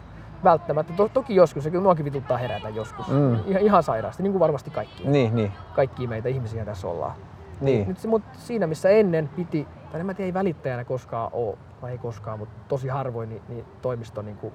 välttämättä, 0.43 0.93
to, 0.97 1.09
toki 1.13 1.35
joskus, 1.35 1.65
ja 1.65 1.71
kyllä 1.71 1.83
muakin 1.83 2.05
vituttaa 2.05 2.37
herätä 2.37 2.69
joskus. 2.69 3.07
Mm. 3.07 3.35
Ihan, 3.45 3.61
ihan 3.63 3.83
sairaasti, 3.83 4.23
niin 4.23 4.31
kuin 4.33 4.39
varmasti 4.39 4.69
kaikki. 4.69 5.07
Niin, 5.07 5.35
niin. 5.35 5.51
Kaikki 5.75 6.07
meitä 6.07 6.29
ihmisiä 6.29 6.65
tässä 6.65 6.87
ollaan. 6.87 7.13
Niin. 7.61 7.87
Nyt 7.87 7.97
se, 7.97 8.07
mut 8.07 8.23
siinä 8.33 8.67
missä 8.67 8.89
ennen 8.89 9.29
piti, 9.35 9.67
tai 9.91 9.99
en 9.99 10.05
mä 10.05 10.13
tiedä, 10.13 10.25
ei 10.25 10.33
välittäjänä 10.33 10.83
koskaan 10.83 11.29
ole, 11.33 11.57
vai 11.81 11.91
ei 11.91 11.97
koskaan, 11.97 12.39
mutta 12.39 12.55
tosi 12.67 12.87
harvoin 12.87 13.29
niin, 13.29 13.41
niin 13.49 13.65
toimisto 13.81 14.21
niin 14.21 14.37
kuin 14.37 14.53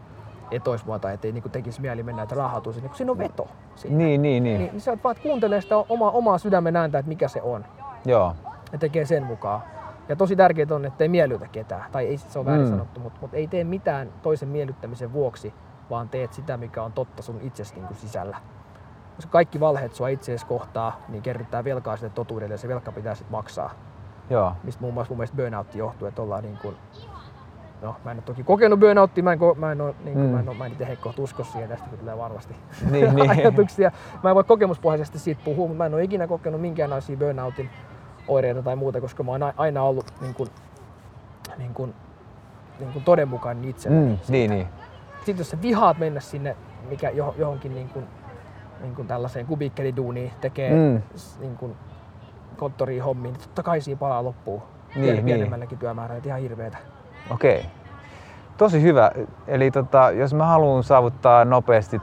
etoismuota, 0.51 1.11
ettei 1.13 1.33
niin 1.33 1.43
kuin 1.43 1.53
tekisi 1.53 1.81
mieli 1.81 2.03
mennä, 2.03 2.23
että 2.23 2.35
rahautuu 2.35 2.73
kun 2.73 2.91
siinä 2.95 3.13
on 3.13 3.19
veto. 3.19 3.49
Siinä. 3.75 3.97
Niin, 3.97 4.23
niin, 4.23 4.43
niin. 4.43 4.59
Niin, 4.59 4.71
niin 4.73 4.81
sä 4.81 4.99
vaan 5.05 5.17
kuuntelee 5.23 5.61
sitä 5.61 5.77
omaa, 5.77 6.11
omaa 6.11 6.39
sydämen 6.39 6.77
ääntä, 6.77 6.99
että 6.99 7.09
mikä 7.09 7.29
se 7.29 7.43
on. 7.43 7.65
Joo. 8.05 8.35
Ja 8.73 8.79
tekee 8.79 9.05
sen 9.05 9.23
mukaan. 9.25 9.63
Ja 10.09 10.17
tosi 10.17 10.37
tärkeää 10.37 10.67
on, 10.71 10.85
että 10.85 11.05
ei 11.05 11.09
miellytä 11.09 11.49
ketään. 11.49 11.85
Tai 11.93 12.07
ei, 12.07 12.19
se 12.19 12.39
on 12.39 12.45
väärin 12.45 12.65
Mm. 12.65 12.71
sanottu, 12.71 13.01
mutta, 13.01 13.19
mutta 13.21 13.37
ei 13.37 13.47
tee 13.47 13.65
mitään 13.65 14.09
toisen 14.23 14.49
miellyttämisen 14.49 15.13
vuoksi, 15.13 15.55
vaan 15.91 16.09
teet 16.09 16.33
sitä, 16.33 16.57
mikä 16.57 16.83
on 16.83 16.93
totta 16.93 17.23
sun 17.23 17.41
itsesi 17.43 17.75
niin 17.75 17.87
kuin 17.87 17.97
sisällä. 17.97 18.37
Jos 19.17 19.27
kaikki 19.27 19.61
valheet 19.61 19.95
sua 19.95 20.09
itseesi 20.09 20.47
kohtaa, 20.47 21.01
niin 21.09 21.23
kerryttää 21.23 21.65
velkaa 21.65 21.97
sille 21.97 22.11
totuudelle 22.15 22.55
ja 22.55 22.59
se 22.59 22.69
velka 22.69 22.93
pitää 22.93 23.15
sitten 23.15 23.33
maksaa. 23.33 23.71
Joo. 24.31 24.53
Mistä 24.63 24.81
muun 24.81 24.95
muassa 24.95 25.11
mun 25.11 25.19
mielestä 25.19 25.37
burnout 25.37 25.75
johtuu, 25.75 26.09
että 26.09 26.23
ollaan 26.23 26.43
niin 26.45 26.59
kuin, 26.63 26.77
No, 27.83 27.97
mä 28.05 28.11
en 28.11 28.17
ole 28.17 28.23
toki 28.23 28.45
kokenut 28.45 28.81
burnouttia, 28.81 29.25
mä 29.25 29.33
en, 29.33 29.39
ko- 29.39 29.55
mä 29.55 29.73
en, 29.73 29.81
ole, 29.81 29.95
niin 30.05 30.15
kuin, 30.15 30.27
Mm. 30.27 30.33
mä 30.33 30.41
en, 30.41 30.49
ole, 30.49 30.57
mä 30.57 30.67
en 30.67 30.73
itse 30.73 30.87
heikko 30.87 31.13
usko 31.19 31.45
siihen, 31.45 31.69
tästä 31.69 31.89
tulee 32.01 32.19
varmasti 32.19 32.55
Niin, 32.91 33.15
niin. 33.15 33.31
ajatuksia. 33.31 33.91
Mä 34.23 34.31
en 34.31 34.37
voi 34.37 34.45
kokemuspohjaisesti 34.45 35.19
siitä 35.19 35.41
puhua, 35.45 35.67
mutta 35.69 35.79
mä 35.79 35.87
en 35.87 35.95
ole 35.95 36.03
ikinä 36.05 36.27
kokenut 36.27 36.61
minkäänlaisia 36.61 37.17
burnoutin 37.17 37.71
oireita 38.29 38.63
tai 38.63 38.77
muuta, 38.77 39.01
koska 39.01 39.23
mä 39.23 39.31
oon 39.33 39.41
aina 39.57 39.83
ollut 39.83 40.15
niin 40.21 40.35
kuin, 40.35 40.49
niin 41.59 41.75
kuin, 41.75 41.95
niin 42.81 42.93
kuin 42.93 43.05
todenmukainen 43.05 43.65
itselleni. 43.71 44.07
Mm, 44.13 44.19
niin, 44.29 44.51
niin. 44.51 44.69
Sitten 45.17 45.39
jos 45.39 45.51
sä 45.51 45.63
vihaat 45.63 45.99
mennä 45.99 46.21
sinne 46.21 46.57
mikä 46.89 47.11
joh- 47.11 47.35
johonkin 47.39 47.75
niin 47.75 47.89
kuin, 47.89 48.05
niin 48.83 48.95
kuin 48.95 49.09
tällaiseen 49.09 49.47
kubikkeliduuniin, 49.47 50.33
tekee 50.41 50.71
Mm. 50.71 51.03
niin 51.41 51.57
kuin 51.57 51.77
konttoriin 52.57 53.03
hommiin, 53.03 53.33
niin 53.33 53.43
totta 53.43 53.63
kai 53.63 53.81
siinä 53.81 53.99
palaa 53.99 54.25
loppuun. 54.25 54.63
Niin, 54.95 55.05
Pien- 55.05 55.13
niin. 55.15 55.25
Pienemmälläkin 55.25 55.79
työmäärällä, 55.79 56.23
ihan 56.27 56.41
hirveetä. 56.41 56.79
Okei. 57.31 57.65
Tosi 58.57 58.83
hyvä. 58.83 59.11
Eli 59.47 59.71
tota, 59.71 60.11
jos 60.11 60.35
mä 60.35 60.47
haluan 60.47 60.83
saavuttaa 60.83 61.45
nopeasti 61.45 62.01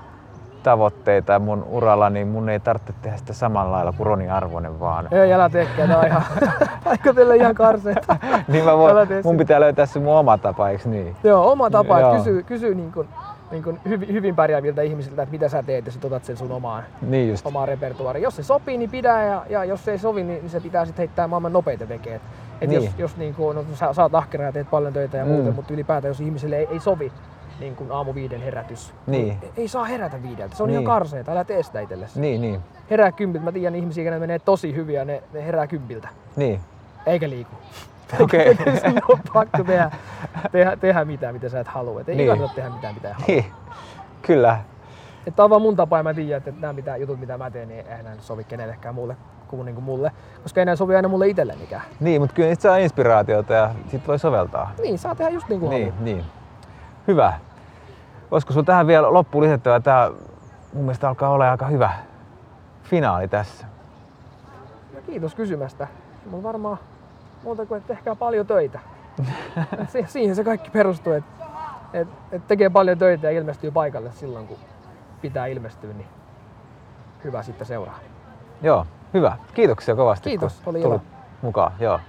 tavoitteita 0.64 1.40
mun 1.40 1.64
uralla, 1.70 2.10
niin 2.10 2.28
mun 2.28 2.50
ei 2.50 2.60
tarvitse 2.60 2.94
tehdä 3.02 3.18
sitä 3.18 3.34
samalla 3.34 3.72
lailla 3.72 3.92
kuin 3.92 4.08
Roni 4.08 4.30
Arvonen, 4.30 4.80
vaan 4.80 5.08
Ei 5.14 5.34
älä 5.34 5.50
teekään, 5.50 5.90
tää 5.90 6.00
on 6.00 6.08
ihan, 6.08 6.24
aika 6.86 7.14
teille 7.14 7.36
ihan 7.36 7.56
karseeta. 7.56 8.18
niin 8.48 8.66
mä 8.66 8.78
voin, 8.78 8.96
mun 9.24 9.38
pitää 9.38 9.60
löytää 9.60 9.86
se 9.86 10.00
mun 10.00 10.18
oma 10.18 10.38
tapa, 10.38 10.70
eikö 10.70 10.90
niin? 10.90 11.16
Joo, 11.24 11.52
oma 11.52 11.70
tapa, 11.70 12.00
Joo. 12.00 12.16
kysyy, 12.16 12.44
kysyy 12.44 12.76
niin 12.76 12.92
kuin, 12.92 13.08
niin 13.52 13.64
kuin 13.64 13.80
hyvin, 13.86 14.14
hyvin 14.14 14.36
pärjääviltä 14.36 14.82
ihmisiltä, 14.82 15.22
että 15.22 15.32
mitä 15.34 15.50
sä 15.50 15.64
teet 15.64 15.86
sit 15.92 16.06
otat 16.06 16.26
sen 16.26 16.38
sun 16.38 16.52
omaan, 16.52 16.84
Niin 17.02 17.30
just. 17.30 17.46
omaan 17.46 17.68
repertuaariin. 17.68 18.24
Jos 18.24 18.36
se 18.36 18.44
sopii, 18.44 18.78
niin 18.78 18.90
pidä 18.90 19.24
ja, 19.24 19.46
ja 19.50 19.64
jos 19.66 19.86
se 19.86 19.92
ei 19.92 19.98
sovi, 20.00 20.24
niin, 20.24 20.40
niin 20.42 20.50
se 20.50 20.60
pitää 20.60 20.86
sitten 20.86 21.04
heittää 21.04 21.28
maailman 21.28 21.54
nopeita 21.54 21.86
tekee. 21.86 22.22
Et 22.62 22.70
Niin. 22.70 22.84
jos, 22.84 22.94
jos 22.98 23.18
niin 23.18 23.34
kuin, 23.36 23.56
no, 23.56 23.66
sä, 23.74 23.94
sä 23.94 24.02
oot 24.04 24.16
ahkera 24.16 24.44
ja 24.46 24.52
teet 24.52 24.70
paljon 24.70 24.94
töitä 24.94 25.18
ja 25.18 25.26
Mm. 25.26 25.32
muuten, 25.32 25.56
mutta 25.56 25.74
ylipäätään 25.74 26.10
jos 26.10 26.22
ihmiselle 26.22 26.58
ei, 26.58 26.68
ei 26.72 26.80
sovi 26.80 27.12
niin 27.60 27.76
kuin 27.76 27.92
aamu 27.92 28.16
viiden 28.16 28.42
herätys, 28.42 28.94
Niin. 29.08 29.38
ei, 29.44 29.50
ei 29.58 29.68
saa 29.68 29.86
herätä 29.86 30.24
viideltä. 30.24 30.56
Se 30.56 30.64
on 30.64 30.68
Niin. 30.68 30.74
ihan 30.74 30.86
karseeta, 30.86 31.32
älä 31.32 31.44
tee 31.44 31.64
sitä 31.64 31.80
itsellesi. 31.80 32.20
Niin, 32.20 32.42
niin. 32.42 32.60
Herää 32.90 33.12
kympiltä. 33.12 33.46
Mä 33.46 33.52
tiedän 33.52 33.76
ihmisiä, 33.76 34.04
jotka 34.04 34.20
menee 34.20 34.40
tosi 34.40 34.76
hyviä, 34.76 35.06
ne, 35.06 35.24
ne 35.34 35.46
herää 35.46 35.68
kympiltä. 35.68 36.08
Niin. 36.36 36.60
Eikä 37.06 37.30
liiku. 37.30 37.52
Okei. 38.20 38.56
Sinun 38.82 39.02
on 39.10 39.20
pakko 39.34 39.64
tehdä, 39.64 39.92
tehdä, 40.52 40.76
tehdä 40.78 41.06
mitään, 41.06 41.34
mitä 41.34 41.50
sä 41.50 41.60
et 41.60 41.68
halua. 41.68 42.02
Et 42.02 42.10
ei 42.10 42.16
Niin. 42.16 42.30
kannata 42.30 42.54
tehdä 42.54 42.70
mitään, 42.70 42.94
mitä 42.94 43.08
ei 43.08 43.14
halua. 43.14 43.26
Niin. 43.28 43.46
Kyllä. 44.22 44.58
Että 45.28 45.44
on 45.44 45.50
vaan 45.50 45.62
mun 45.62 45.76
tapa 45.76 45.98
ja 45.98 46.04
mä 46.04 46.14
tiedän, 46.14 46.38
että 46.38 46.52
nämä 46.60 46.74
mitä, 46.74 46.98
jutut, 46.98 47.20
mitä 47.20 47.38
mä 47.38 47.52
teen, 47.52 47.68
niin 47.68 47.88
eihän 47.88 48.18
sovi 48.20 48.44
kenellekään 48.44 48.96
muulle 48.96 49.18
kuin, 49.48 49.66
niin 49.66 49.76
kuin 49.76 49.86
mulle. 49.86 50.12
Koska 50.44 50.62
ei 50.62 50.78
sovi 50.78 50.96
aina 50.96 51.08
mulle 51.08 51.28
itsellenikään. 51.28 51.82
Niin, 52.00 52.22
mutta 52.22 52.36
kyllä 52.36 52.48
niistä 52.50 52.62
saa 52.62 52.78
inspiraatiota 52.78 53.54
ja 53.54 53.70
sit 53.88 54.08
voi 54.08 54.20
soveltaa. 54.20 54.72
Niin, 54.82 54.98
saa 55.00 55.16
tehdä 55.16 55.32
just 55.32 55.50
niin 55.50 55.60
kuin 55.60 55.70
Niin, 55.70 55.86
haluaa. 55.90 56.04
niin. 56.04 56.26
Hyvä. 57.08 57.34
Olisiko 58.32 58.54
sulla 58.54 58.66
tähän 58.66 58.88
vielä 58.88 59.14
loppuun 59.14 59.44
lisättävää? 59.44 59.80
Tää 59.80 60.10
mun 60.74 60.84
mielestä 60.84 61.08
alkaa 61.10 61.30
olla 61.30 61.52
aika 61.52 61.66
hyvä 61.68 61.92
finaali 62.84 63.28
tässä. 63.28 63.66
Ja 64.96 65.02
kiitos 65.02 65.36
kysymästä. 65.36 65.88
Mulla 66.30 66.44
varmaan 66.44 66.78
muuta 67.46 67.66
kuin, 67.66 67.78
että 67.78 67.94
tehkää 67.94 68.16
paljon 68.16 68.48
töitä. 68.48 68.80
Si- 69.88 70.06
siihen 70.08 70.36
se 70.36 70.44
kaikki 70.44 70.70
perustuu, 70.70 71.14
että 71.14 71.46
et, 71.94 72.08
et 72.32 72.48
tekee 72.48 72.70
paljon 72.70 72.98
töitä 72.98 73.32
ja 73.32 73.38
ilmestyy 73.40 73.72
paikalle 73.72 74.12
silloin, 74.12 74.48
kun 74.48 74.58
pitää 75.22 75.46
ilmestyä, 75.46 75.94
niin 75.94 76.08
hyvä 77.24 77.44
sitten 77.44 77.68
seuraa. 77.68 78.00
Joo, 78.62 78.86
hyvä. 79.14 79.38
Kiitoksia 79.54 79.96
kovasti, 79.96 80.30
Kiitos, 80.30 80.62
kun 80.64 80.76
oli 80.76 80.82
tulit 80.84 81.02
ilo. 81.02 81.12
mukaan. 81.42 81.72
Joo. 81.80 82.00